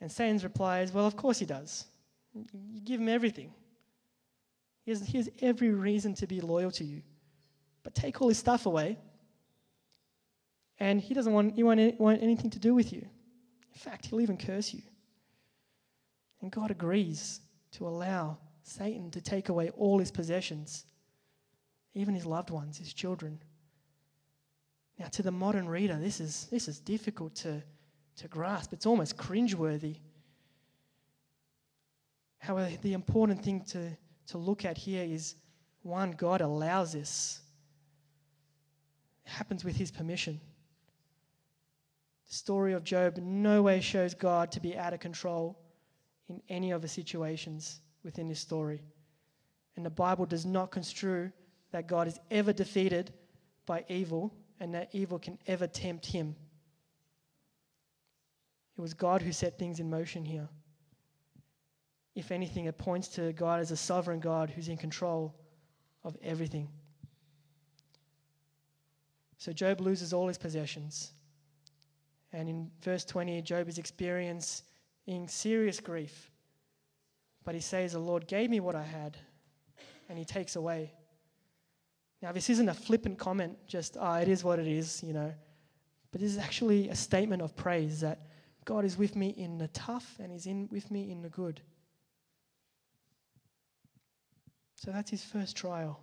And 0.00 0.12
Satan's 0.12 0.44
reply 0.44 0.80
is, 0.80 0.92
Well, 0.92 1.06
of 1.06 1.16
course 1.16 1.40
he 1.40 1.46
does. 1.46 1.86
You 2.34 2.80
give 2.84 3.00
him 3.00 3.08
everything. 3.08 3.52
He 4.86 4.92
has, 4.92 5.04
he 5.04 5.18
has 5.18 5.28
every 5.42 5.70
reason 5.70 6.14
to 6.14 6.28
be 6.28 6.40
loyal 6.40 6.70
to 6.70 6.84
you. 6.84 7.02
But 7.82 7.94
take 7.94 8.22
all 8.22 8.28
his 8.28 8.38
stuff 8.38 8.66
away, 8.66 8.98
and 10.78 11.00
he 11.00 11.12
doesn't 11.12 11.32
want, 11.32 11.56
he 11.56 11.64
won't 11.64 12.00
want 12.00 12.22
anything 12.22 12.50
to 12.50 12.60
do 12.60 12.72
with 12.72 12.92
you. 12.92 13.00
In 13.00 13.78
fact, 13.78 14.06
he'll 14.06 14.20
even 14.20 14.36
curse 14.38 14.72
you. 14.72 14.82
And 16.40 16.52
God 16.52 16.70
agrees 16.70 17.40
to 17.72 17.88
allow 17.88 18.38
Satan 18.62 19.10
to 19.10 19.20
take 19.20 19.48
away 19.48 19.70
all 19.70 19.98
his 19.98 20.12
possessions, 20.12 20.84
even 21.94 22.14
his 22.14 22.24
loved 22.24 22.50
ones, 22.50 22.78
his 22.78 22.92
children. 22.92 23.40
Now, 25.00 25.06
to 25.06 25.22
the 25.22 25.32
modern 25.32 25.68
reader, 25.68 25.98
this 25.98 26.20
is, 26.20 26.46
this 26.50 26.68
is 26.68 26.78
difficult 26.78 27.34
to, 27.36 27.60
to 28.18 28.28
grasp. 28.28 28.72
It's 28.72 28.86
almost 28.86 29.16
cringeworthy. 29.16 29.96
However, 32.38 32.70
the 32.82 32.92
important 32.92 33.42
thing 33.42 33.62
to, 33.70 33.96
to 34.28 34.38
look 34.38 34.64
at 34.64 34.76
here 34.76 35.04
is 35.04 35.34
one, 35.82 36.12
God 36.12 36.40
allows 36.40 36.92
this. 36.92 37.40
It 39.24 39.30
happens 39.30 39.64
with 39.64 39.76
his 39.76 39.90
permission. 39.90 40.40
The 42.28 42.34
story 42.34 42.72
of 42.72 42.84
Job 42.84 43.18
no 43.18 43.62
way 43.62 43.80
shows 43.80 44.14
God 44.14 44.50
to 44.52 44.60
be 44.60 44.76
out 44.76 44.92
of 44.92 45.00
control 45.00 45.58
in 46.28 46.42
any 46.48 46.72
of 46.72 46.82
the 46.82 46.88
situations 46.88 47.80
within 48.02 48.28
this 48.28 48.40
story. 48.40 48.82
And 49.76 49.86
the 49.86 49.90
Bible 49.90 50.26
does 50.26 50.44
not 50.44 50.70
construe 50.70 51.30
that 51.70 51.86
God 51.86 52.08
is 52.08 52.18
ever 52.30 52.52
defeated 52.52 53.12
by 53.66 53.84
evil 53.88 54.34
and 54.58 54.74
that 54.74 54.88
evil 54.92 55.18
can 55.18 55.38
ever 55.46 55.66
tempt 55.66 56.06
him. 56.06 56.34
It 58.76 58.80
was 58.80 58.94
God 58.94 59.22
who 59.22 59.32
set 59.32 59.58
things 59.58 59.80
in 59.80 59.88
motion 59.88 60.24
here. 60.24 60.48
If 62.16 62.32
anything, 62.32 62.64
it 62.64 62.78
points 62.78 63.08
to 63.08 63.32
God 63.34 63.60
as 63.60 63.70
a 63.70 63.76
sovereign 63.76 64.20
God 64.20 64.50
who's 64.50 64.68
in 64.68 64.78
control 64.78 65.34
of 66.02 66.16
everything. 66.22 66.66
So 69.36 69.52
Job 69.52 69.82
loses 69.82 70.14
all 70.14 70.26
his 70.26 70.38
possessions. 70.38 71.12
And 72.32 72.48
in 72.48 72.70
verse 72.82 73.04
20, 73.04 73.42
Job 73.42 73.68
is 73.68 73.76
experiencing 73.76 74.64
serious 75.26 75.78
grief. 75.78 76.30
But 77.44 77.54
he 77.54 77.60
says, 77.60 77.92
The 77.92 77.98
Lord 77.98 78.26
gave 78.26 78.48
me 78.48 78.60
what 78.60 78.74
I 78.74 78.82
had, 78.82 79.18
and 80.08 80.18
he 80.18 80.24
takes 80.24 80.56
away. 80.56 80.92
Now, 82.22 82.32
this 82.32 82.48
isn't 82.48 82.68
a 82.68 82.74
flippant 82.74 83.18
comment, 83.18 83.58
just, 83.66 83.98
oh, 84.00 84.14
it 84.14 84.28
is 84.28 84.42
what 84.42 84.58
it 84.58 84.66
is, 84.66 85.02
you 85.02 85.12
know. 85.12 85.32
But 86.12 86.22
this 86.22 86.32
is 86.32 86.38
actually 86.38 86.88
a 86.88 86.96
statement 86.96 87.42
of 87.42 87.54
praise 87.54 88.00
that 88.00 88.22
God 88.64 88.86
is 88.86 88.96
with 88.96 89.16
me 89.16 89.28
in 89.36 89.58
the 89.58 89.68
tough 89.68 90.16
and 90.18 90.32
He's 90.32 90.46
in, 90.46 90.66
with 90.72 90.90
me 90.90 91.10
in 91.10 91.20
the 91.20 91.28
good. 91.28 91.60
So 94.86 94.92
that's 94.92 95.10
his 95.10 95.24
first 95.24 95.56
trial. 95.56 95.98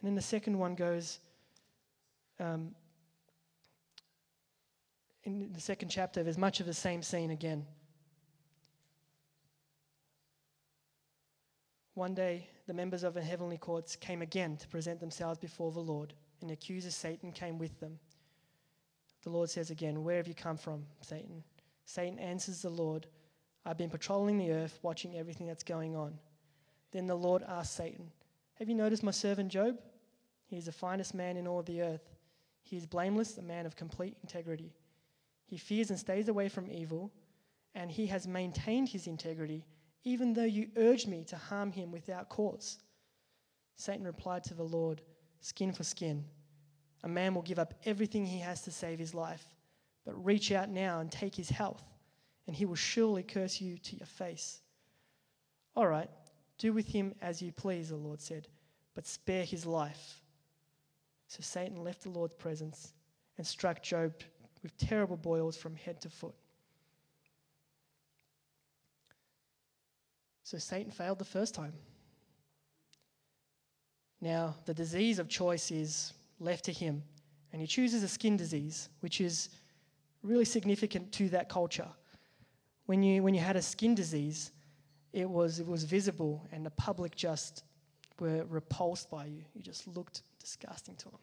And 0.00 0.08
then 0.08 0.14
the 0.14 0.20
second 0.20 0.58
one 0.58 0.74
goes 0.74 1.18
um, 2.38 2.74
in 5.22 5.50
the 5.50 5.60
second 5.62 5.88
chapter, 5.88 6.22
there's 6.22 6.36
much 6.36 6.60
of 6.60 6.66
the 6.66 6.74
same 6.74 7.02
scene 7.02 7.30
again. 7.30 7.64
One 11.94 12.12
day, 12.12 12.48
the 12.66 12.74
members 12.74 13.02
of 13.02 13.14
the 13.14 13.22
heavenly 13.22 13.56
courts 13.56 13.96
came 13.96 14.20
again 14.20 14.58
to 14.58 14.68
present 14.68 15.00
themselves 15.00 15.38
before 15.38 15.72
the 15.72 15.80
Lord, 15.80 16.12
and 16.42 16.50
the 16.50 16.54
accuser 16.54 16.90
Satan 16.90 17.32
came 17.32 17.56
with 17.56 17.80
them. 17.80 17.98
The 19.22 19.30
Lord 19.30 19.48
says 19.48 19.70
again, 19.70 20.04
Where 20.04 20.18
have 20.18 20.28
you 20.28 20.34
come 20.34 20.58
from, 20.58 20.84
Satan? 21.00 21.42
Satan 21.86 22.18
answers 22.18 22.60
the 22.60 22.68
Lord, 22.68 23.06
I've 23.64 23.78
been 23.78 23.88
patrolling 23.88 24.36
the 24.36 24.52
earth, 24.52 24.78
watching 24.82 25.16
everything 25.16 25.46
that's 25.46 25.64
going 25.64 25.96
on. 25.96 26.18
Then 26.94 27.06
the 27.06 27.14
Lord 27.14 27.42
asked 27.46 27.76
Satan, 27.76 28.10
Have 28.54 28.70
you 28.70 28.74
noticed 28.74 29.02
my 29.02 29.10
servant 29.10 29.50
Job? 29.50 29.78
He 30.46 30.56
is 30.56 30.64
the 30.64 30.72
finest 30.72 31.12
man 31.12 31.36
in 31.36 31.46
all 31.46 31.62
the 31.62 31.82
earth. 31.82 32.08
He 32.62 32.78
is 32.78 32.86
blameless, 32.86 33.36
a 33.36 33.42
man 33.42 33.66
of 33.66 33.76
complete 33.76 34.16
integrity. 34.22 34.72
He 35.44 35.58
fears 35.58 35.90
and 35.90 35.98
stays 35.98 36.28
away 36.28 36.48
from 36.48 36.70
evil, 36.70 37.12
and 37.74 37.90
he 37.90 38.06
has 38.06 38.26
maintained 38.26 38.88
his 38.88 39.06
integrity 39.06 39.66
even 40.04 40.34
though 40.34 40.44
you 40.44 40.68
urged 40.76 41.08
me 41.08 41.24
to 41.24 41.36
harm 41.36 41.72
him 41.72 41.90
without 41.90 42.28
cause. 42.28 42.78
Satan 43.76 44.04
replied 44.04 44.44
to 44.44 44.54
the 44.54 44.62
Lord, 44.62 45.02
Skin 45.40 45.72
for 45.72 45.84
skin. 45.84 46.24
A 47.02 47.08
man 47.08 47.34
will 47.34 47.42
give 47.42 47.58
up 47.58 47.74
everything 47.84 48.24
he 48.24 48.38
has 48.38 48.62
to 48.62 48.70
save 48.70 48.98
his 48.98 49.14
life, 49.14 49.44
but 50.06 50.24
reach 50.24 50.52
out 50.52 50.70
now 50.70 51.00
and 51.00 51.10
take 51.10 51.34
his 51.34 51.50
health, 51.50 51.82
and 52.46 52.54
he 52.54 52.64
will 52.64 52.76
surely 52.76 53.22
curse 53.22 53.60
you 53.60 53.76
to 53.78 53.96
your 53.96 54.06
face. 54.06 54.60
All 55.76 55.86
right, 55.86 56.08
do 56.58 56.72
with 56.72 56.86
him 56.86 57.14
as 57.20 57.42
you 57.42 57.52
please, 57.52 57.88
the 57.88 57.96
Lord 57.96 58.20
said, 58.20 58.48
but 58.94 59.06
spare 59.06 59.44
his 59.44 59.66
life. 59.66 60.20
So 61.28 61.38
Satan 61.40 61.82
left 61.82 62.02
the 62.02 62.10
Lord's 62.10 62.34
presence 62.34 62.92
and 63.38 63.46
struck 63.46 63.82
Job 63.82 64.12
with 64.62 64.76
terrible 64.78 65.16
boils 65.16 65.56
from 65.56 65.74
head 65.74 66.00
to 66.02 66.08
foot. 66.08 66.34
So 70.44 70.58
Satan 70.58 70.92
failed 70.92 71.18
the 71.18 71.24
first 71.24 71.54
time. 71.54 71.72
Now, 74.20 74.54
the 74.64 74.74
disease 74.74 75.18
of 75.18 75.28
choice 75.28 75.70
is 75.70 76.12
left 76.38 76.64
to 76.66 76.72
him, 76.72 77.02
and 77.52 77.60
he 77.60 77.66
chooses 77.66 78.02
a 78.02 78.08
skin 78.08 78.36
disease, 78.36 78.88
which 79.00 79.20
is 79.20 79.50
really 80.22 80.44
significant 80.44 81.12
to 81.12 81.28
that 81.30 81.48
culture. 81.48 81.88
When 82.86 83.02
you, 83.02 83.22
when 83.22 83.34
you 83.34 83.40
had 83.40 83.56
a 83.56 83.62
skin 83.62 83.94
disease, 83.94 84.52
it 85.14 85.30
was, 85.30 85.60
it 85.60 85.66
was 85.66 85.84
visible, 85.84 86.44
and 86.50 86.66
the 86.66 86.70
public 86.70 87.14
just 87.14 87.62
were 88.18 88.44
repulsed 88.48 89.08
by 89.10 89.26
you. 89.26 89.44
You 89.54 89.62
just 89.62 89.86
looked 89.86 90.22
disgusting 90.40 90.96
to 90.96 91.04
them. 91.04 91.20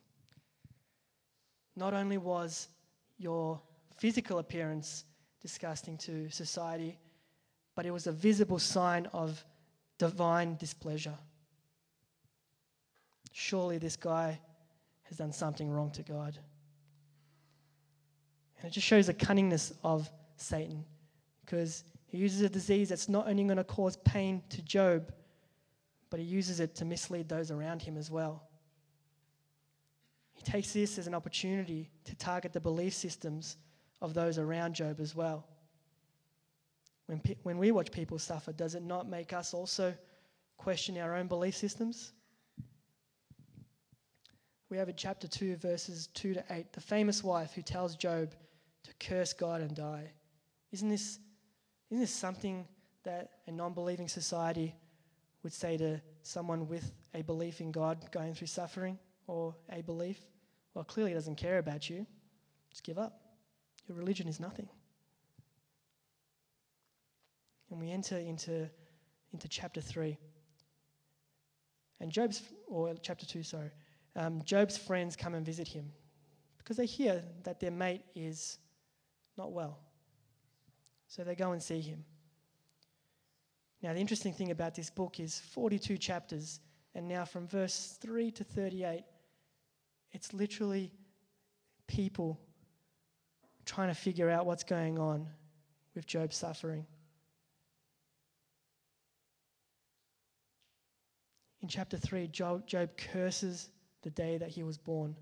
Not 1.75 1.93
only 1.93 2.17
was 2.17 2.69
your 3.17 3.59
physical 3.97 4.39
appearance 4.39 5.03
disgusting 5.41 5.97
to 5.99 6.29
society, 6.29 6.97
but 7.75 7.85
it 7.85 7.91
was 7.91 8.07
a 8.07 8.13
visible 8.13 8.59
sign 8.59 9.07
of 9.11 9.43
divine 9.97 10.55
displeasure. 10.55 11.17
Surely 13.33 13.77
this 13.77 13.97
guy 13.97 14.39
has 15.03 15.17
done 15.17 15.33
something 15.33 15.69
wrong 15.69 15.91
to 15.91 16.03
God. 16.03 16.37
And 18.57 18.69
it 18.69 18.73
just 18.73 18.87
shows 18.87 19.07
the 19.07 19.13
cunningness 19.13 19.73
of 19.83 20.09
Satan 20.37 20.85
because 21.43 21.83
he 22.11 22.17
uses 22.17 22.41
a 22.41 22.49
disease 22.49 22.89
that's 22.89 23.07
not 23.07 23.29
only 23.29 23.45
going 23.45 23.55
to 23.55 23.63
cause 23.63 23.95
pain 24.03 24.43
to 24.49 24.61
Job, 24.61 25.13
but 26.09 26.19
he 26.19 26.25
uses 26.25 26.59
it 26.59 26.75
to 26.75 26.83
mislead 26.83 27.29
those 27.29 27.51
around 27.51 27.81
him 27.81 27.95
as 27.95 28.11
well. 28.11 28.43
He 30.33 30.41
takes 30.41 30.73
this 30.73 30.97
as 30.97 31.07
an 31.07 31.15
opportunity 31.15 31.89
to 32.03 32.15
target 32.15 32.51
the 32.51 32.59
belief 32.59 32.93
systems 32.93 33.55
of 34.01 34.13
those 34.13 34.37
around 34.37 34.73
Job 34.73 34.99
as 34.99 35.15
well. 35.15 35.47
When, 37.05 37.21
pe- 37.21 37.37
when 37.43 37.57
we 37.57 37.71
watch 37.71 37.91
people 37.91 38.19
suffer, 38.19 38.51
does 38.51 38.75
it 38.75 38.83
not 38.83 39.07
make 39.07 39.31
us 39.31 39.53
also 39.53 39.93
question 40.57 40.97
our 40.97 41.15
own 41.15 41.27
belief 41.27 41.55
systems? 41.55 42.11
We 44.69 44.77
have 44.77 44.89
in 44.89 44.95
chapter 44.97 45.29
2, 45.29 45.55
verses 45.55 46.07
2 46.13 46.33
to 46.33 46.43
8, 46.49 46.73
the 46.73 46.81
famous 46.81 47.23
wife 47.23 47.53
who 47.53 47.61
tells 47.61 47.95
Job 47.95 48.35
to 48.83 48.93
curse 48.99 49.31
God 49.31 49.61
and 49.61 49.73
die. 49.73 50.11
Isn't 50.73 50.89
this, 50.89 51.19
isn't 51.91 51.99
this 51.99 52.11
something 52.11 52.65
that 53.03 53.29
a 53.47 53.51
non 53.51 53.73
believing 53.73 54.07
society 54.07 54.73
would 55.43 55.53
say 55.53 55.77
to 55.77 56.01
someone 56.23 56.67
with 56.67 56.91
a 57.13 57.21
belief 57.21 57.61
in 57.61 57.71
God 57.71 58.11
going 58.11 58.33
through 58.33 58.47
suffering 58.47 58.97
or 59.27 59.55
a 59.69 59.83
belief? 59.83 60.19
Well, 60.73 60.83
clearly, 60.83 61.11
he 61.11 61.15
doesn't 61.15 61.35
care 61.35 61.59
about 61.59 61.89
you. 61.89 62.07
Just 62.71 62.83
give 62.83 62.97
up. 62.97 63.21
Your 63.87 63.97
religion 63.97 64.27
is 64.27 64.39
nothing 64.39 64.69
and 67.71 67.79
we 67.79 67.89
enter 67.89 68.17
into, 68.17 68.69
into 69.33 69.47
chapter 69.47 69.81
3. 69.81 70.17
And 72.01 72.11
Job's, 72.11 72.43
or 72.67 72.93
chapter 73.01 73.25
2, 73.25 73.43
sorry. 73.43 73.71
Um, 74.15 74.41
Job's 74.43 74.77
friends 74.77 75.15
come 75.15 75.33
and 75.33 75.45
visit 75.45 75.67
him 75.67 75.91
because 76.57 76.77
they 76.77 76.85
hear 76.85 77.23
that 77.43 77.59
their 77.59 77.71
mate 77.71 78.03
is 78.13 78.57
not 79.37 79.53
well. 79.53 79.79
So 81.11 81.25
they 81.25 81.35
go 81.35 81.51
and 81.51 81.61
see 81.61 81.81
him. 81.81 82.05
Now, 83.81 83.91
the 83.91 83.99
interesting 83.99 84.31
thing 84.31 84.51
about 84.51 84.75
this 84.75 84.89
book 84.89 85.19
is 85.19 85.41
42 85.41 85.97
chapters, 85.97 86.61
and 86.95 87.05
now 87.05 87.25
from 87.25 87.47
verse 87.47 87.97
3 87.99 88.31
to 88.31 88.45
38, 88.45 89.03
It's 90.13 90.33
literally 90.33 90.89
people 91.85 92.39
trying 93.65 93.89
to 93.89 93.93
figure 93.93 94.29
out 94.29 94.45
what's 94.45 94.63
going 94.63 94.99
on 94.99 95.27
with 95.95 96.07
Job's 96.07 96.37
suffering. 96.37 96.85
In 101.61 101.67
chapter 101.67 101.97
3, 101.97 102.27
Job, 102.29 102.65
Job 102.65 102.89
curses 102.95 103.69
the 104.01 104.11
day 104.11 104.37
that 104.37 104.49
he 104.49 104.63
was 104.63 104.77
born. 104.77 105.17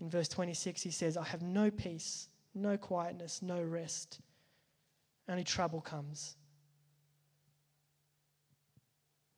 In 0.00 0.08
verse 0.08 0.28
26, 0.28 0.82
he 0.82 0.92
says, 0.92 1.16
I 1.16 1.24
have 1.24 1.42
no 1.42 1.68
peace, 1.68 2.28
no 2.54 2.76
quietness, 2.76 3.42
no 3.42 3.60
rest. 3.60 4.20
Only 5.28 5.44
trouble 5.44 5.80
comes. 5.80 6.36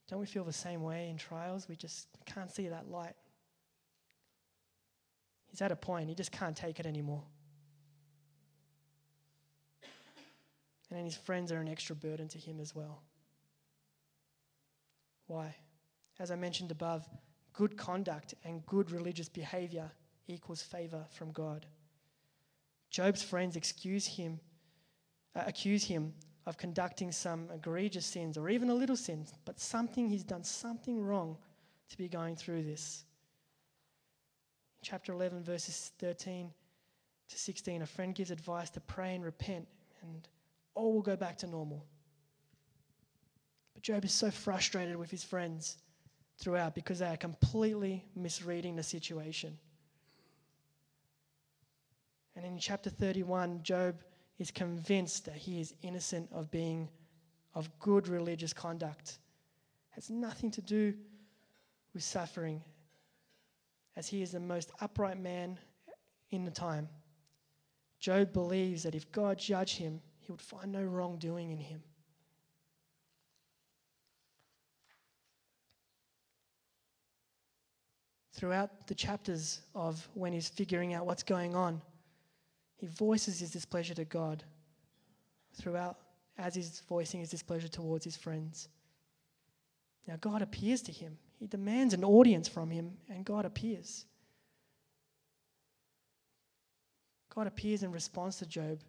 Don't 0.08 0.20
we 0.20 0.26
feel 0.26 0.44
the 0.44 0.52
same 0.52 0.82
way 0.82 1.08
in 1.08 1.16
trials? 1.16 1.68
We 1.68 1.76
just 1.76 2.08
can't 2.26 2.50
see 2.50 2.68
that 2.68 2.90
light. 2.90 3.14
He's 5.46 5.62
at 5.62 5.72
a 5.72 5.76
point, 5.76 6.08
he 6.08 6.14
just 6.14 6.32
can't 6.32 6.56
take 6.56 6.78
it 6.78 6.86
anymore. 6.86 7.22
And 10.90 10.98
then 10.98 11.04
his 11.04 11.16
friends 11.16 11.52
are 11.52 11.60
an 11.60 11.68
extra 11.68 11.94
burden 11.94 12.28
to 12.28 12.38
him 12.38 12.60
as 12.60 12.74
well. 12.74 13.02
Why? 15.26 15.54
As 16.18 16.30
I 16.30 16.36
mentioned 16.36 16.70
above, 16.70 17.06
good 17.52 17.76
conduct 17.76 18.34
and 18.44 18.64
good 18.64 18.90
religious 18.90 19.28
behavior 19.28 19.90
equals 20.26 20.62
favor 20.62 21.04
from 21.10 21.32
God. 21.32 21.66
Job's 22.90 23.22
friends 23.22 23.56
excuse 23.56 24.06
him, 24.06 24.40
uh, 25.38 25.44
accuse 25.46 25.84
him 25.84 26.12
of 26.46 26.56
conducting 26.56 27.12
some 27.12 27.48
egregious 27.54 28.06
sins 28.06 28.36
or 28.36 28.48
even 28.48 28.70
a 28.70 28.74
little 28.74 28.96
sin, 28.96 29.26
but 29.44 29.60
something 29.60 30.08
he's 30.08 30.24
done 30.24 30.42
something 30.42 31.02
wrong 31.02 31.36
to 31.90 31.96
be 31.96 32.08
going 32.08 32.34
through 32.34 32.62
this. 32.62 33.04
In 34.80 34.84
chapter 34.84 35.12
11, 35.12 35.42
verses 35.42 35.92
13 35.98 36.50
to 37.28 37.38
16, 37.38 37.82
a 37.82 37.86
friend 37.86 38.14
gives 38.14 38.30
advice 38.30 38.70
to 38.70 38.80
pray 38.80 39.14
and 39.14 39.24
repent, 39.24 39.66
and 40.02 40.26
all 40.74 40.94
will 40.94 41.02
go 41.02 41.16
back 41.16 41.36
to 41.38 41.46
normal. 41.46 41.84
But 43.74 43.82
Job 43.82 44.04
is 44.04 44.12
so 44.12 44.30
frustrated 44.30 44.96
with 44.96 45.10
his 45.10 45.22
friends 45.22 45.76
throughout 46.38 46.74
because 46.74 47.00
they 47.00 47.06
are 47.06 47.16
completely 47.16 48.04
misreading 48.16 48.76
the 48.76 48.82
situation. 48.82 49.58
And 52.34 52.46
in 52.46 52.58
chapter 52.58 52.88
31, 52.88 53.62
Job 53.62 53.96
is 54.38 54.50
convinced 54.50 55.24
that 55.24 55.34
he 55.34 55.60
is 55.60 55.74
innocent 55.82 56.28
of 56.32 56.50
being 56.50 56.88
of 57.54 57.68
good 57.80 58.06
religious 58.08 58.52
conduct. 58.52 59.18
Has 59.90 60.10
nothing 60.10 60.50
to 60.52 60.62
do 60.62 60.94
with 61.92 62.04
suffering, 62.04 62.62
as 63.96 64.06
he 64.06 64.22
is 64.22 64.32
the 64.32 64.40
most 64.40 64.70
upright 64.80 65.18
man 65.18 65.58
in 66.30 66.44
the 66.44 66.50
time. 66.50 66.88
Job 67.98 68.32
believes 68.32 68.84
that 68.84 68.94
if 68.94 69.10
God 69.10 69.38
judged 69.38 69.76
him, 69.78 70.00
he 70.20 70.30
would 70.30 70.40
find 70.40 70.70
no 70.70 70.82
wrongdoing 70.82 71.50
in 71.50 71.58
him. 71.58 71.82
Throughout 78.34 78.86
the 78.86 78.94
chapters 78.94 79.62
of 79.74 80.08
when 80.14 80.32
he's 80.32 80.48
figuring 80.48 80.94
out 80.94 81.06
what's 81.06 81.24
going 81.24 81.56
on, 81.56 81.82
he 82.78 82.86
voices 82.86 83.40
his 83.40 83.50
displeasure 83.50 83.94
to 83.94 84.04
God 84.04 84.44
throughout 85.54 85.98
as 86.38 86.54
he's 86.54 86.80
voicing 86.88 87.20
his 87.20 87.30
displeasure 87.30 87.68
towards 87.68 88.04
his 88.04 88.16
friends. 88.16 88.68
Now, 90.06 90.14
God 90.20 90.40
appears 90.40 90.80
to 90.82 90.92
him. 90.92 91.18
He 91.38 91.46
demands 91.46 91.92
an 91.92 92.04
audience 92.04 92.48
from 92.48 92.70
him, 92.70 92.92
and 93.10 93.24
God 93.24 93.44
appears. 93.44 94.06
God 97.34 97.46
appears 97.46 97.82
in 97.82 97.92
response 97.92 98.38
to 98.38 98.46
Job. 98.46 98.80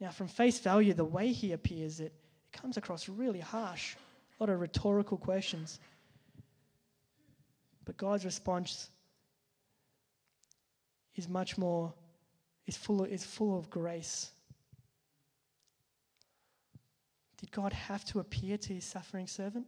Now, 0.00 0.10
from 0.10 0.26
face 0.26 0.58
value, 0.58 0.94
the 0.94 1.04
way 1.04 1.32
he 1.32 1.52
appears, 1.52 2.00
it, 2.00 2.06
it 2.06 2.12
comes 2.52 2.76
across 2.76 3.08
really 3.08 3.40
harsh. 3.40 3.94
A 3.94 4.42
lot 4.42 4.52
of 4.52 4.60
rhetorical 4.60 5.16
questions. 5.16 5.78
But 7.84 7.96
God's 7.98 8.24
response 8.24 8.88
is 11.14 11.28
much 11.28 11.56
more 11.56 11.92
is 12.66 12.76
full 12.76 13.02
of, 13.02 13.10
is 13.10 13.24
full 13.24 13.58
of 13.58 13.70
grace. 13.70 14.30
Did 17.38 17.50
God 17.50 17.72
have 17.72 18.04
to 18.06 18.20
appear 18.20 18.56
to 18.56 18.74
his 18.74 18.84
suffering 18.84 19.26
servant? 19.26 19.66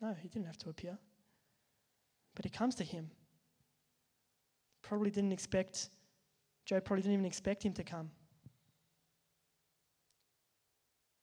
No, 0.00 0.14
he 0.20 0.28
didn't 0.28 0.46
have 0.46 0.58
to 0.58 0.70
appear. 0.70 0.98
But 2.34 2.44
he 2.44 2.50
comes 2.50 2.74
to 2.74 2.84
him. 2.84 3.10
Probably 4.82 5.10
didn't 5.10 5.32
expect, 5.32 5.88
Job 6.66 6.84
probably 6.84 7.02
didn't 7.02 7.14
even 7.14 7.24
expect 7.24 7.62
him 7.62 7.72
to 7.74 7.84
come. 7.84 8.10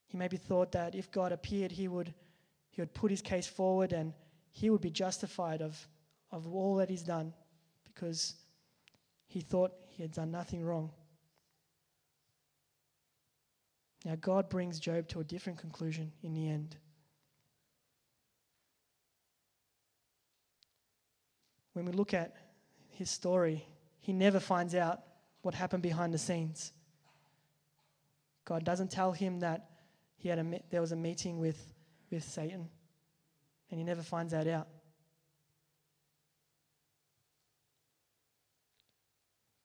He 0.08 0.18
maybe 0.18 0.38
thought 0.38 0.72
that 0.72 0.96
if 0.96 1.12
God 1.12 1.32
appeared, 1.32 1.72
he 1.72 1.88
would, 1.88 2.14
he 2.72 2.82
would 2.82 2.94
put 2.94 3.12
his 3.12 3.22
case 3.22 3.48
forward 3.48 3.94
and 3.94 4.14
he 4.50 4.70
would 4.70 4.82
be 4.82 4.90
justified 4.90 5.62
of, 5.62 5.88
of 6.32 6.52
all 6.54 6.76
that 6.78 6.90
he's 6.90 7.04
done 7.04 7.34
because 7.84 8.36
he 9.28 9.42
thought 9.42 9.72
he 9.92 10.04
had 10.04 10.12
done 10.12 10.32
nothing 10.32 10.64
wrong. 10.64 10.92
Now, 14.06 14.16
God 14.20 14.50
brings 14.50 14.80
Job 14.80 15.08
to 15.10 15.20
a 15.20 15.24
different 15.24 15.60
conclusion 15.60 16.12
in 16.24 16.34
the 16.34 16.50
end. 16.50 16.76
When 21.74 21.86
we 21.86 21.92
look 21.92 22.14
at 22.14 22.36
his 22.90 23.10
story, 23.10 23.66
he 24.00 24.12
never 24.12 24.40
finds 24.40 24.76
out 24.76 25.02
what 25.42 25.54
happened 25.54 25.84
behind 25.84 26.14
the 26.14 26.18
scenes. 26.18 26.74
God 28.46 28.64
doesn't 28.64 28.92
tell 28.92 29.12
him 29.12 29.40
that 29.42 29.70
he 30.18 30.30
had 30.30 30.40
a, 30.40 30.60
there 30.70 30.82
was 30.82 30.92
a 30.92 30.96
meeting 30.96 31.40
with, 31.40 31.74
with 32.10 32.24
Satan, 32.24 32.70
and 33.70 33.80
he 33.80 33.84
never 33.84 34.02
finds 34.02 34.34
that 34.34 34.48
out. 34.48 34.68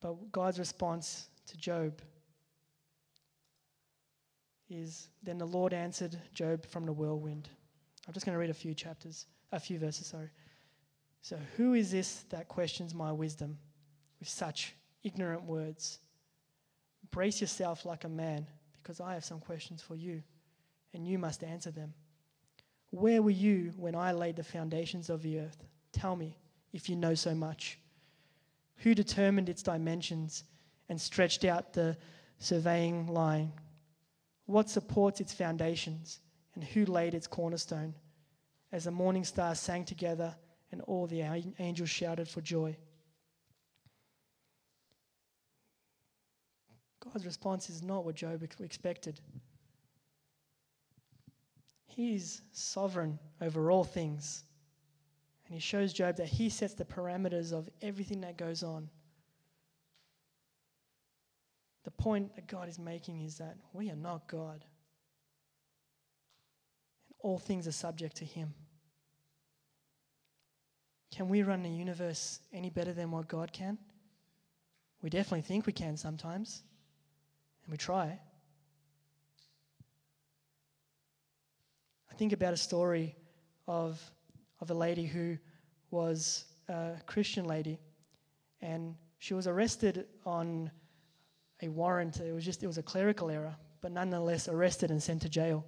But 0.07 0.31
God's 0.31 0.61
response 0.61 1.31
to 1.49 1.57
Job 1.57 2.01
is 4.71 5.09
Then 5.25 5.37
the 5.37 5.47
Lord 5.47 5.73
answered 5.73 6.17
Job 6.33 6.65
from 6.65 6.87
the 6.87 6.93
whirlwind. 6.93 7.49
I'm 8.07 8.15
just 8.15 8.25
going 8.25 8.35
to 8.35 8.39
read 8.39 8.51
a 8.51 8.55
few 8.55 8.73
chapters, 8.73 9.27
a 9.51 9.59
few 9.59 9.81
verses, 9.81 10.07
sorry. 10.07 10.31
So, 11.23 11.37
who 11.57 11.75
is 11.75 11.91
this 11.91 12.25
that 12.31 12.47
questions 12.47 12.95
my 12.95 13.11
wisdom 13.11 13.59
with 14.21 14.29
such 14.29 14.75
ignorant 15.03 15.43
words? 15.43 15.99
Brace 17.11 17.41
yourself 17.41 17.85
like 17.85 18.05
a 18.05 18.09
man, 18.09 18.47
because 18.81 19.01
I 19.01 19.15
have 19.15 19.25
some 19.25 19.41
questions 19.41 19.83
for 19.83 19.97
you, 19.97 20.23
and 20.95 21.05
you 21.05 21.19
must 21.19 21.43
answer 21.43 21.73
them. 21.73 21.93
Where 22.91 23.23
were 23.23 23.31
you 23.31 23.73
when 23.77 23.97
I 23.97 24.13
laid 24.13 24.37
the 24.37 24.45
foundations 24.45 25.11
of 25.11 25.23
the 25.23 25.41
earth? 25.41 25.65
Tell 25.91 26.15
me, 26.15 26.39
if 26.73 26.89
you 26.89 26.95
know 26.95 27.17
so 27.17 27.35
much. 27.35 27.81
Who 28.79 28.95
determined 28.95 29.49
its 29.49 29.63
dimensions 29.63 30.45
and 30.89 31.01
stretched 31.01 31.45
out 31.45 31.73
the 31.73 31.97
surveying 32.39 33.07
line? 33.07 33.53
What 34.47 34.71
supports 34.71 35.21
its 35.21 35.33
foundations 35.33 36.21
and 36.55 36.63
who 36.63 36.85
laid 36.85 37.15
its 37.15 37.27
cornerstone? 37.27 37.95
As 38.73 38.85
the 38.85 38.91
morning 38.91 39.25
stars 39.25 39.59
sang 39.59 39.85
together 39.85 40.37
and 40.73 40.81
all 40.83 41.07
the 41.07 41.23
angels 41.59 41.91
shouted 41.91 42.29
for 42.29 42.41
joy. 42.41 42.77
God's 47.01 47.25
response 47.25 47.71
is 47.71 47.83
not 47.83 48.05
what 48.05 48.17
Job 48.17 48.43
expected. 48.61 49.21
He 51.87 52.15
is 52.15 52.43
sovereign 52.53 53.19
over 53.41 53.71
all 53.71 53.85
things. 53.85 54.45
And 55.47 55.55
he 55.55 55.61
shows 55.61 55.93
Job 55.93 56.17
that 56.17 56.27
he 56.27 56.49
sets 56.49 56.75
the 56.75 56.85
parameters 56.85 57.53
of 57.53 57.69
everything 57.81 58.21
that 58.23 58.37
goes 58.37 58.63
on. 58.63 58.89
The 61.85 61.93
point 61.93 62.35
that 62.35 62.49
God 62.49 62.69
is 62.69 62.81
making 62.81 63.23
is 63.23 63.39
that 63.39 63.57
we 63.73 63.91
are 63.91 63.97
not 63.97 64.27
God. 64.27 64.65
And 67.07 67.15
all 67.21 67.39
things 67.39 67.69
are 67.69 67.73
subject 67.73 68.17
to 68.17 68.25
him. 68.25 68.53
Can 71.13 71.29
we 71.29 71.45
run 71.45 71.63
the 71.63 71.71
universe 71.71 72.41
any 72.53 72.69
better 72.69 72.93
than 72.93 73.13
what 73.13 73.29
God 73.29 73.53
can? 73.53 73.79
We 75.03 75.11
definitely 75.11 75.43
think 75.43 75.67
we 75.67 75.73
can 75.73 75.97
sometimes, 75.97 76.65
and 77.65 77.71
we 77.71 77.79
try. 77.79 78.19
I 82.11 82.15
think 82.15 82.33
about 82.33 82.53
a 82.53 82.57
story 82.57 83.15
of 83.69 84.01
of 84.61 84.71
a 84.71 84.75
lady 84.75 85.05
who 85.05 85.37
was 85.91 86.45
a 86.69 86.93
Christian 87.07 87.45
lady, 87.45 87.79
and 88.61 88.95
she 89.19 89.35
was 89.35 89.47
arrested 89.47 90.07
on 90.25 90.71
a 91.63 91.69
warrant. 91.69 92.21
It 92.21 92.33
was 92.33 92.45
just 92.45 92.63
it 92.63 92.67
was 92.67 92.79
a 92.79 92.83
clerical 92.83 93.31
error, 93.31 93.55
but 93.81 93.93
nonetheless 93.93 94.49
arrested 94.49 94.91
and 94.91 95.03
sent 95.03 95.23
to 95.23 95.29
jail. 95.29 95.65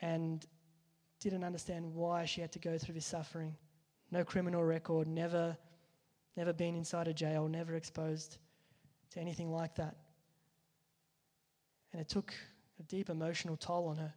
And 0.00 0.44
didn't 1.20 1.44
understand 1.44 1.94
why 1.94 2.24
she 2.24 2.40
had 2.40 2.52
to 2.52 2.58
go 2.58 2.76
through 2.78 2.94
this 2.94 3.06
suffering. 3.06 3.56
No 4.10 4.24
criminal 4.24 4.62
record, 4.62 5.08
never 5.08 5.56
never 6.36 6.52
been 6.52 6.74
inside 6.74 7.08
a 7.08 7.14
jail, 7.14 7.48
never 7.48 7.74
exposed 7.74 8.36
to 9.10 9.20
anything 9.20 9.50
like 9.50 9.74
that. 9.76 9.96
And 11.92 12.00
it 12.00 12.08
took 12.08 12.34
a 12.78 12.82
deep 12.82 13.08
emotional 13.08 13.56
toll 13.56 13.88
on 13.88 13.96
her. 13.96 14.12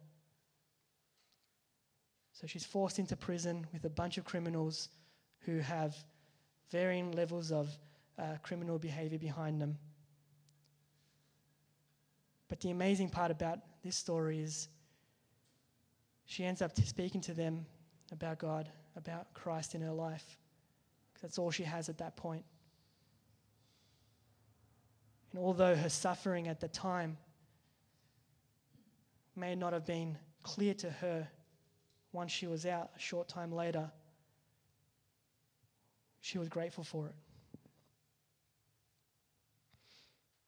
So 2.40 2.46
she's 2.46 2.64
forced 2.64 2.98
into 2.98 3.16
prison 3.16 3.66
with 3.70 3.84
a 3.84 3.90
bunch 3.90 4.16
of 4.16 4.24
criminals 4.24 4.88
who 5.40 5.58
have 5.58 5.94
varying 6.70 7.12
levels 7.12 7.52
of 7.52 7.68
uh, 8.18 8.36
criminal 8.42 8.78
behavior 8.78 9.18
behind 9.18 9.60
them. 9.60 9.76
But 12.48 12.60
the 12.60 12.70
amazing 12.70 13.10
part 13.10 13.30
about 13.30 13.58
this 13.84 13.94
story 13.94 14.40
is 14.40 14.68
she 16.24 16.44
ends 16.44 16.62
up 16.62 16.74
speaking 16.78 17.20
to 17.22 17.34
them 17.34 17.66
about 18.10 18.38
God, 18.38 18.70
about 18.96 19.34
Christ 19.34 19.74
in 19.74 19.82
her 19.82 19.92
life. 19.92 20.38
That's 21.20 21.38
all 21.38 21.50
she 21.50 21.64
has 21.64 21.90
at 21.90 21.98
that 21.98 22.16
point. 22.16 22.44
And 25.32 25.42
although 25.42 25.76
her 25.76 25.90
suffering 25.90 26.48
at 26.48 26.58
the 26.58 26.68
time 26.68 27.18
may 29.36 29.54
not 29.54 29.74
have 29.74 29.84
been 29.84 30.16
clear 30.42 30.72
to 30.72 30.90
her 30.90 31.28
once 32.12 32.32
she 32.32 32.46
was 32.46 32.66
out 32.66 32.90
a 32.96 32.98
short 32.98 33.28
time 33.28 33.52
later, 33.52 33.90
she 36.20 36.38
was 36.38 36.48
grateful 36.48 36.84
for 36.84 37.06
it. 37.06 37.14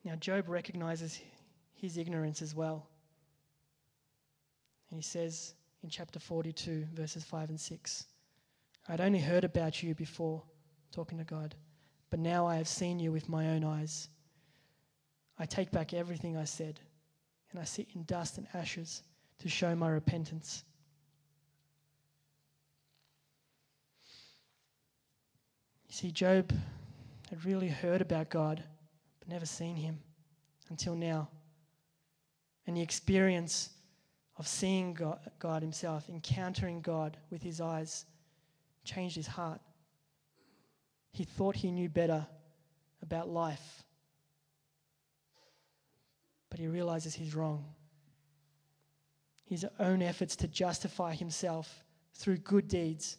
Now, 0.04 0.16
Job 0.16 0.48
recognizes 0.48 1.20
his 1.74 1.96
ignorance 1.96 2.42
as 2.42 2.54
well. 2.54 2.86
And 4.90 4.98
he 4.98 5.02
says 5.02 5.54
in 5.82 5.88
chapter 5.88 6.18
42, 6.18 6.86
verses 6.94 7.24
5 7.24 7.50
and 7.50 7.60
6 7.60 8.06
I'd 8.88 9.00
only 9.00 9.20
heard 9.20 9.44
about 9.44 9.80
you 9.82 9.94
before, 9.94 10.42
talking 10.90 11.18
to 11.18 11.24
God, 11.24 11.54
but 12.10 12.18
now 12.18 12.46
I 12.46 12.56
have 12.56 12.66
seen 12.66 12.98
you 12.98 13.12
with 13.12 13.28
my 13.28 13.50
own 13.50 13.62
eyes. 13.64 14.08
I 15.38 15.46
take 15.46 15.70
back 15.70 15.94
everything 15.94 16.36
I 16.36 16.44
said, 16.44 16.80
and 17.52 17.60
I 17.60 17.64
sit 17.64 17.88
in 17.94 18.02
dust 18.04 18.38
and 18.38 18.46
ashes 18.54 19.04
to 19.38 19.48
show 19.48 19.74
my 19.76 19.88
repentance. 19.88 20.64
See, 26.02 26.10
Job 26.10 26.52
had 27.30 27.44
really 27.44 27.68
heard 27.68 28.02
about 28.02 28.28
God, 28.28 28.60
but 29.20 29.28
never 29.28 29.46
seen 29.46 29.76
him 29.76 30.00
until 30.68 30.96
now. 30.96 31.28
And 32.66 32.76
the 32.76 32.82
experience 32.82 33.70
of 34.36 34.48
seeing 34.48 34.94
God, 34.94 35.20
God 35.38 35.62
himself, 35.62 36.08
encountering 36.08 36.80
God 36.80 37.16
with 37.30 37.40
his 37.40 37.60
eyes, 37.60 38.04
changed 38.82 39.14
his 39.14 39.28
heart. 39.28 39.60
He 41.12 41.22
thought 41.22 41.54
he 41.54 41.70
knew 41.70 41.88
better 41.88 42.26
about 43.00 43.28
life, 43.28 43.84
but 46.50 46.58
he 46.58 46.66
realizes 46.66 47.14
he's 47.14 47.36
wrong. 47.36 47.64
His 49.44 49.64
own 49.78 50.02
efforts 50.02 50.34
to 50.36 50.48
justify 50.48 51.14
himself 51.14 51.84
through 52.14 52.38
good 52.38 52.66
deeds 52.66 53.18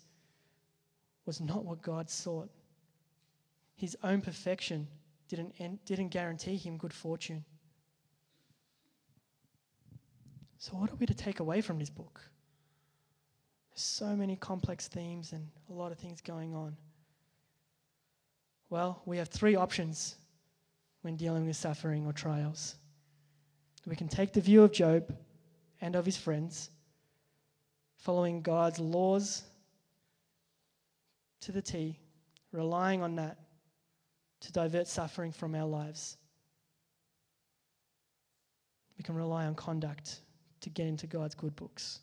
was 1.25 1.39
not 1.39 1.63
what 1.63 1.81
God 1.81 2.09
sought 2.09 2.49
his 3.75 3.97
own 4.03 4.21
perfection 4.21 4.87
didn't, 5.27 5.85
didn't 5.85 6.09
guarantee 6.09 6.57
him 6.57 6.77
good 6.77 6.93
fortune. 6.93 7.43
So, 10.57 10.73
what 10.73 10.89
are 10.91 10.95
we 10.95 11.05
to 11.05 11.13
take 11.13 11.39
away 11.39 11.61
from 11.61 11.79
this 11.79 11.89
book? 11.89 12.21
There's 13.71 13.81
so 13.81 14.15
many 14.15 14.35
complex 14.35 14.87
themes 14.87 15.33
and 15.33 15.47
a 15.69 15.73
lot 15.73 15.91
of 15.91 15.97
things 15.97 16.21
going 16.21 16.53
on. 16.53 16.77
Well, 18.69 19.01
we 19.05 19.17
have 19.17 19.27
three 19.27 19.55
options 19.55 20.15
when 21.01 21.17
dealing 21.17 21.45
with 21.45 21.55
suffering 21.55 22.05
or 22.05 22.13
trials. 22.13 22.75
We 23.85 23.95
can 23.95 24.07
take 24.07 24.31
the 24.31 24.41
view 24.41 24.63
of 24.63 24.71
Job 24.71 25.13
and 25.81 25.95
of 25.95 26.05
his 26.05 26.15
friends, 26.15 26.69
following 27.97 28.41
God's 28.41 28.79
laws 28.79 29.43
to 31.41 31.51
the 31.51 31.61
T, 31.61 31.99
relying 32.53 33.03
on 33.03 33.17
that 33.17 33.37
to 34.43 34.51
divert 34.51 34.87
suffering 34.87 35.31
from 35.31 35.55
our 35.55 35.65
lives. 35.65 36.17
We 38.97 39.03
can 39.03 39.15
rely 39.15 39.45
on 39.45 39.55
conduct 39.55 40.21
to 40.61 40.69
get 40.69 40.87
into 40.87 41.07
God's 41.07 41.35
good 41.35 41.55
books. 41.55 41.99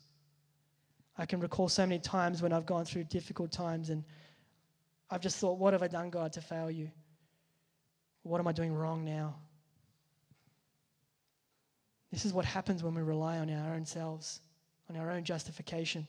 I 1.17 1.25
can 1.25 1.39
recall 1.39 1.69
so 1.69 1.85
many 1.85 1.99
times 1.99 2.41
when 2.41 2.51
I've 2.51 2.65
gone 2.65 2.85
through 2.85 3.05
difficult 3.05 3.51
times 3.51 3.89
and 3.89 4.03
I've 5.09 5.21
just 5.21 5.37
thought, 5.37 5.59
what 5.59 5.73
have 5.73 5.83
I 5.83 5.87
done, 5.87 6.09
God, 6.09 6.33
to 6.33 6.41
fail 6.41 6.71
you? 6.71 6.89
What 8.23 8.39
am 8.39 8.47
I 8.47 8.51
doing 8.51 8.73
wrong 8.73 9.03
now? 9.03 9.35
This 12.11 12.25
is 12.25 12.33
what 12.33 12.45
happens 12.45 12.83
when 12.83 12.95
we 12.95 13.01
rely 13.01 13.37
on 13.37 13.49
our 13.49 13.73
own 13.73 13.85
selves, 13.85 14.41
on 14.89 14.97
our 14.97 15.11
own 15.11 15.23
justification. 15.23 16.07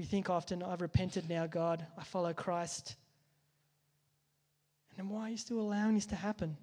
We 0.00 0.06
think 0.06 0.30
often, 0.30 0.62
oh, 0.62 0.70
I've 0.70 0.80
repented 0.80 1.28
now, 1.28 1.46
God. 1.46 1.86
I 1.98 2.04
follow 2.04 2.32
Christ. 2.32 2.96
And 4.88 4.98
then 4.98 5.14
why 5.14 5.26
are 5.26 5.28
you 5.28 5.36
still 5.36 5.60
allowing 5.60 5.94
this 5.94 6.06
to 6.06 6.16
happen? 6.16 6.56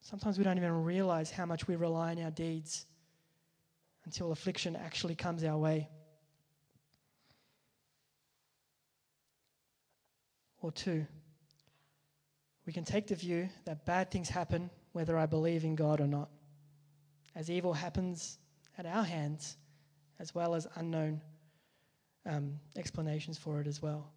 Sometimes 0.00 0.36
we 0.36 0.42
don't 0.42 0.56
even 0.56 0.82
realize 0.82 1.30
how 1.30 1.46
much 1.46 1.68
we 1.68 1.76
rely 1.76 2.10
on 2.10 2.20
our 2.20 2.32
deeds 2.32 2.84
until 4.06 4.32
affliction 4.32 4.74
actually 4.74 5.14
comes 5.14 5.44
our 5.44 5.56
way. 5.56 5.88
Or 10.62 10.72
two, 10.72 11.06
we 12.66 12.72
can 12.72 12.82
take 12.82 13.06
the 13.06 13.14
view 13.14 13.50
that 13.66 13.86
bad 13.86 14.10
things 14.10 14.28
happen 14.28 14.68
whether 14.90 15.16
I 15.16 15.26
believe 15.26 15.62
in 15.62 15.76
God 15.76 16.00
or 16.00 16.08
not, 16.08 16.28
as 17.36 17.48
evil 17.48 17.72
happens 17.72 18.36
at 18.76 18.84
our 18.84 19.04
hands 19.04 19.58
as 20.24 20.34
well 20.34 20.54
as 20.54 20.66
unknown 20.76 21.20
um, 22.24 22.58
explanations 22.78 23.36
for 23.36 23.60
it 23.60 23.66
as 23.66 23.82
well. 23.82 24.10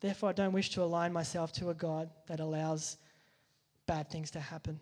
Therefore, 0.00 0.28
I 0.28 0.32
don't 0.32 0.52
wish 0.52 0.68
to 0.72 0.82
align 0.82 1.10
myself 1.10 1.52
to 1.52 1.70
a 1.70 1.74
God 1.74 2.10
that 2.26 2.38
allows 2.38 2.98
bad 3.86 4.10
things 4.10 4.30
to 4.32 4.40
happen. 4.40 4.78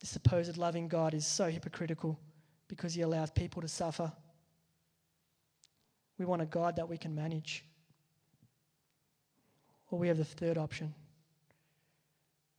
The 0.00 0.06
supposed 0.06 0.56
loving 0.56 0.88
God 0.88 1.12
is 1.12 1.26
so 1.26 1.50
hypocritical 1.50 2.18
because 2.66 2.94
he 2.94 3.02
allows 3.02 3.30
people 3.30 3.60
to 3.60 3.68
suffer. 3.68 4.10
We 6.16 6.24
want 6.24 6.40
a 6.40 6.46
God 6.46 6.76
that 6.76 6.88
we 6.88 6.96
can 6.96 7.14
manage. 7.14 7.62
Or 9.90 9.98
we 9.98 10.08
have 10.08 10.16
the 10.16 10.24
third 10.24 10.56
option. 10.56 10.94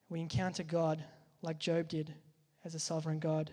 We 0.09 0.19
encounter 0.19 0.61
God 0.61 1.03
like 1.41 1.57
Job 1.57 1.87
did 1.87 2.13
as 2.63 2.75
a 2.75 2.79
sovereign 2.79 3.17
God 3.17 3.51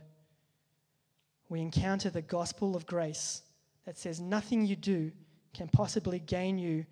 we 1.49 1.61
encounter 1.61 2.11
the 2.11 2.23
gospel 2.23 2.75
of 2.75 2.87
grace 2.87 3.43
that 3.85 3.99
says 3.99 4.21
nothing 4.21 4.67
you 4.67 4.77
do 4.77 5.13
can 5.55 5.69
possibly 5.69 6.19
gain 6.19 6.59
you 6.59 6.85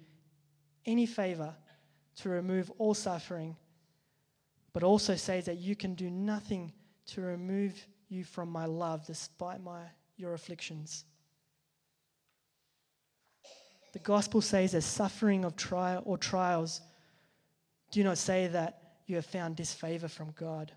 any 0.86 1.06
favor 1.06 1.54
to 2.16 2.28
remove 2.28 2.70
all 2.78 2.94
suffering, 2.94 3.56
but 4.72 4.82
also 4.82 5.16
says 5.16 5.46
that 5.46 5.58
you 5.58 5.74
can 5.74 5.94
do 5.94 6.08
nothing 6.08 6.72
to 7.06 7.20
remove 7.20 7.86
you 8.08 8.24
from 8.24 8.48
my 8.48 8.64
love 8.64 9.04
despite 9.06 9.62
my, 9.62 9.80
your 10.16 10.34
afflictions. 10.34 11.04
The 13.92 13.98
gospel 14.00 14.40
says 14.40 14.72
that 14.72 14.82
suffering 14.82 15.44
of 15.44 15.56
trial 15.56 16.02
or 16.04 16.18
trials 16.18 16.80
do 17.90 18.02
not 18.02 18.18
say 18.18 18.46
that 18.48 18.80
you 19.06 19.16
have 19.16 19.26
found 19.26 19.56
disfavor 19.56 20.08
from 20.08 20.32
God. 20.32 20.72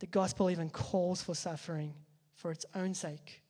The 0.00 0.06
gospel 0.06 0.50
even 0.50 0.70
calls 0.70 1.22
for 1.22 1.34
suffering 1.34 1.94
for 2.34 2.50
its 2.50 2.66
own 2.74 2.94
sake. 2.94 3.42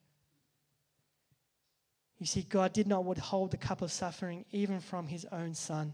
You 2.18 2.26
see, 2.26 2.43
God 2.43 2.72
did 2.72 2.87
not 2.87 3.05
withhold 3.05 3.51
the 3.51 3.57
cup 3.57 3.82
of 3.82 3.93
suffering 3.93 4.45
even 4.53 4.80
from 4.80 5.07
his 5.07 5.26
own 5.32 5.55
Son, 5.55 5.93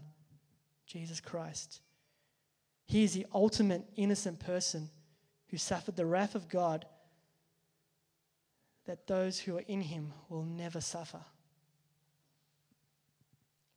Jesus 0.85 1.19
Christ. 1.19 1.81
He 2.85 3.03
is 3.03 3.13
the 3.13 3.25
ultimate 3.33 3.83
innocent 3.95 4.39
person 4.39 4.89
who 5.47 5.57
suffered 5.57 5.95
the 5.95 6.05
wrath 6.05 6.35
of 6.35 6.49
God 6.49 6.85
that 8.85 9.07
those 9.07 9.39
who 9.39 9.57
are 9.57 9.63
in 9.67 9.81
him 9.81 10.13
will 10.29 10.43
never 10.43 10.81
suffer. 10.81 11.21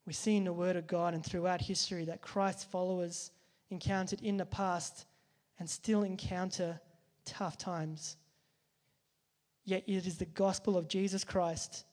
We 0.06 0.12
see 0.12 0.36
in 0.36 0.44
the 0.44 0.52
Word 0.52 0.76
of 0.76 0.86
God 0.86 1.14
and 1.14 1.24
throughout 1.24 1.60
history 1.60 2.04
that 2.06 2.20
Christ's 2.20 2.64
followers 2.64 3.30
encountered 3.70 4.20
in 4.20 4.36
the 4.36 4.44
past 4.44 5.06
and 5.58 5.68
still 5.68 6.02
encounter 6.02 6.80
tough 7.24 7.56
times. 7.56 8.16
Yet 9.64 9.84
it 9.86 10.06
is 10.06 10.18
the 10.18 10.26
gospel 10.26 10.76
of 10.76 10.88
Jesus 10.88 11.24
Christ, 11.24 11.84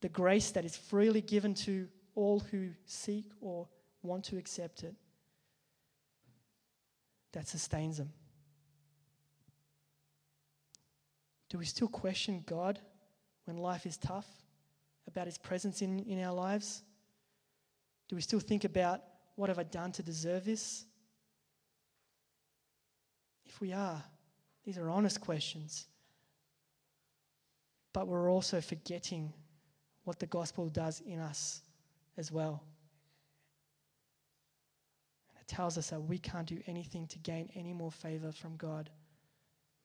the 0.00 0.08
grace 0.08 0.50
that 0.50 0.64
is 0.64 0.76
freely 0.76 1.20
given 1.20 1.54
to 1.54 1.88
all 2.14 2.40
who 2.40 2.70
seek 2.86 3.26
or 3.40 3.68
want 4.02 4.24
to 4.24 4.36
accept 4.36 4.82
it, 4.82 4.94
that 7.32 7.48
sustains 7.48 7.98
them. 7.98 8.12
Do 11.48 11.58
we 11.58 11.64
still 11.64 11.88
question 11.88 12.42
God 12.46 12.80
when 13.44 13.56
life 13.56 13.86
is 13.86 13.96
tough 13.96 14.26
about 15.06 15.26
His 15.26 15.38
presence 15.38 15.82
in, 15.82 16.00
in 16.00 16.22
our 16.22 16.34
lives? 16.34 16.82
Do 18.08 18.16
we 18.16 18.22
still 18.22 18.40
think 18.40 18.64
about 18.64 19.02
what 19.36 19.48
have 19.48 19.58
I 19.58 19.62
done 19.62 19.92
to 19.92 20.02
deserve 20.02 20.44
this? 20.44 20.84
If 23.46 23.60
we 23.60 23.72
are, 23.72 24.02
these 24.64 24.78
are 24.78 24.90
honest 24.90 25.20
questions. 25.20 25.86
But 27.94 28.08
we're 28.08 28.30
also 28.30 28.60
forgetting 28.60 29.32
what 30.02 30.18
the 30.18 30.26
gospel 30.26 30.68
does 30.68 31.00
in 31.06 31.20
us 31.20 31.62
as 32.18 32.30
well. 32.30 32.62
And 35.30 35.40
it 35.40 35.48
tells 35.48 35.78
us 35.78 35.88
that 35.90 36.00
we 36.00 36.18
can't 36.18 36.46
do 36.46 36.58
anything 36.66 37.06
to 37.06 37.18
gain 37.20 37.48
any 37.54 37.72
more 37.72 37.92
favor 37.92 38.32
from 38.32 38.56
God, 38.56 38.90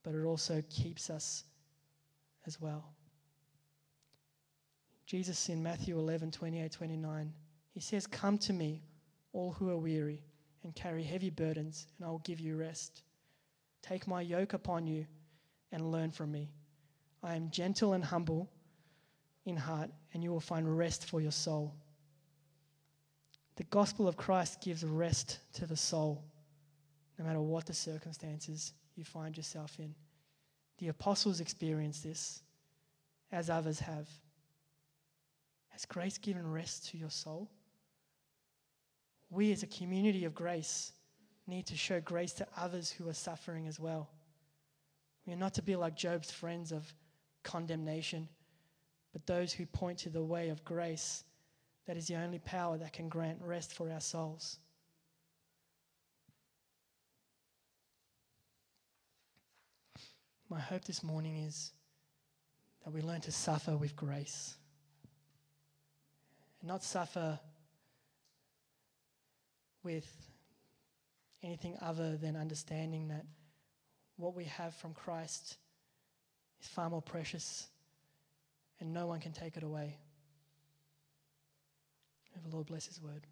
but 0.03 0.14
it 0.16 0.26
also 0.26 0.62
keeps 0.70 1.10
us 1.10 1.45
as 2.45 2.60
well. 2.60 2.84
Jesus 5.05 5.47
in 5.49 5.64
Matthew 5.64 5.97
11 5.97 6.32
28 6.32 6.72
29, 6.72 7.34
he 7.72 7.80
says, 7.80 8.07
Come 8.07 8.38
to 8.39 8.53
me, 8.53 8.84
all 9.34 9.51
who 9.51 9.70
are 9.70 9.78
weary 9.78 10.24
and 10.64 10.76
carry 10.76 11.03
heavy 11.03 11.30
burdens, 11.30 11.88
and 11.97 12.07
I 12.07 12.10
will 12.10 12.20
give 12.20 12.39
you 12.39 12.57
rest. 12.57 13.03
Take 13.82 14.07
my 14.07 14.22
yoke 14.22 14.53
upon 14.53 14.88
you 14.88 15.05
and 15.72 15.91
learn 15.91 16.12
from 16.12 16.32
me. 16.32 16.49
I 17.24 17.36
am 17.36 17.49
gentle 17.51 17.93
and 17.93 18.03
humble 18.03 18.49
in 19.45 19.57
heart, 19.57 19.89
and 20.13 20.24
you 20.24 20.32
will 20.32 20.39
find 20.39 20.78
rest 20.78 21.05
for 21.05 21.22
your 21.22 21.32
soul. 21.32 21.74
The 23.55 23.63
gospel 23.65 24.07
of 24.07 24.15
Christ 24.15 24.61
gives 24.61 24.84
rest 24.84 25.39
to 25.53 25.65
the 25.65 25.76
soul, 25.76 26.24
no 27.17 27.26
matter 27.26 27.41
what 27.41 27.65
the 27.65 27.74
circumstances 27.74 28.74
you 28.95 29.03
find 29.03 29.36
yourself 29.36 29.78
in. 29.80 29.93
The 30.78 30.88
apostles 30.88 31.41
experienced 31.41 32.03
this, 32.03 32.41
as 33.32 33.49
others 33.49 33.80
have. 33.82 34.07
Has 35.70 35.86
grace 35.86 36.17
given 36.17 36.49
rest 36.49 36.89
to 36.89 36.97
your 36.97 37.09
soul? 37.09 37.49
We, 39.30 39.51
as 39.51 39.61
a 39.61 39.67
community 39.67 40.26
of 40.26 40.34
grace, 40.34 40.93
need 41.47 41.65
to 41.67 41.76
show 41.76 41.99
grace 41.99 42.34
to 42.34 42.47
others 42.57 42.91
who 42.91 43.09
are 43.09 43.13
suffering 43.13 43.67
as 43.67 43.80
well. 43.80 44.09
We 45.26 45.34
are 45.34 45.38
not 45.38 45.53
to 45.55 45.61
be 45.61 45.76
like 45.76 45.95
Job's 45.95 46.32
friends 46.32 46.72
of 46.72 46.91
condemnation, 47.43 48.27
but 49.13 49.25
those 49.25 49.53
who 49.53 49.65
point 49.65 49.99
to 49.99 50.09
the 50.09 50.23
way 50.23 50.49
of 50.49 50.63
grace 50.63 51.23
that 51.87 51.97
is 51.97 52.07
the 52.07 52.15
only 52.15 52.39
power 52.39 52.77
that 52.77 52.93
can 52.93 53.09
grant 53.09 53.39
rest 53.41 53.73
for 53.73 53.91
our 53.91 53.99
souls. 53.99 54.59
My 60.49 60.59
hope 60.59 60.83
this 60.83 61.03
morning 61.03 61.37
is 61.37 61.71
that 62.83 62.93
we 62.93 63.01
learn 63.01 63.21
to 63.21 63.31
suffer 63.31 63.77
with 63.77 63.95
grace 63.95 64.55
and 66.61 66.67
not 66.67 66.83
suffer 66.83 67.39
with 69.83 70.07
anything 71.43 71.77
other 71.81 72.17
than 72.17 72.35
understanding 72.35 73.07
that 73.07 73.25
what 74.17 74.35
we 74.35 74.43
have 74.45 74.75
from 74.75 74.93
Christ 74.93 75.57
is 76.62 76.68
far 76.68 76.89
more 76.89 77.01
precious 77.01 77.68
and 78.80 78.93
no 78.93 79.07
one 79.07 79.20
can 79.20 79.32
take 79.32 79.57
it 79.57 79.64
away. 79.64 79.97
May 82.36 82.41
the 82.47 82.55
Lord 82.55 82.68
bless 82.68 82.86
His 82.86 83.01
word. 83.01 83.26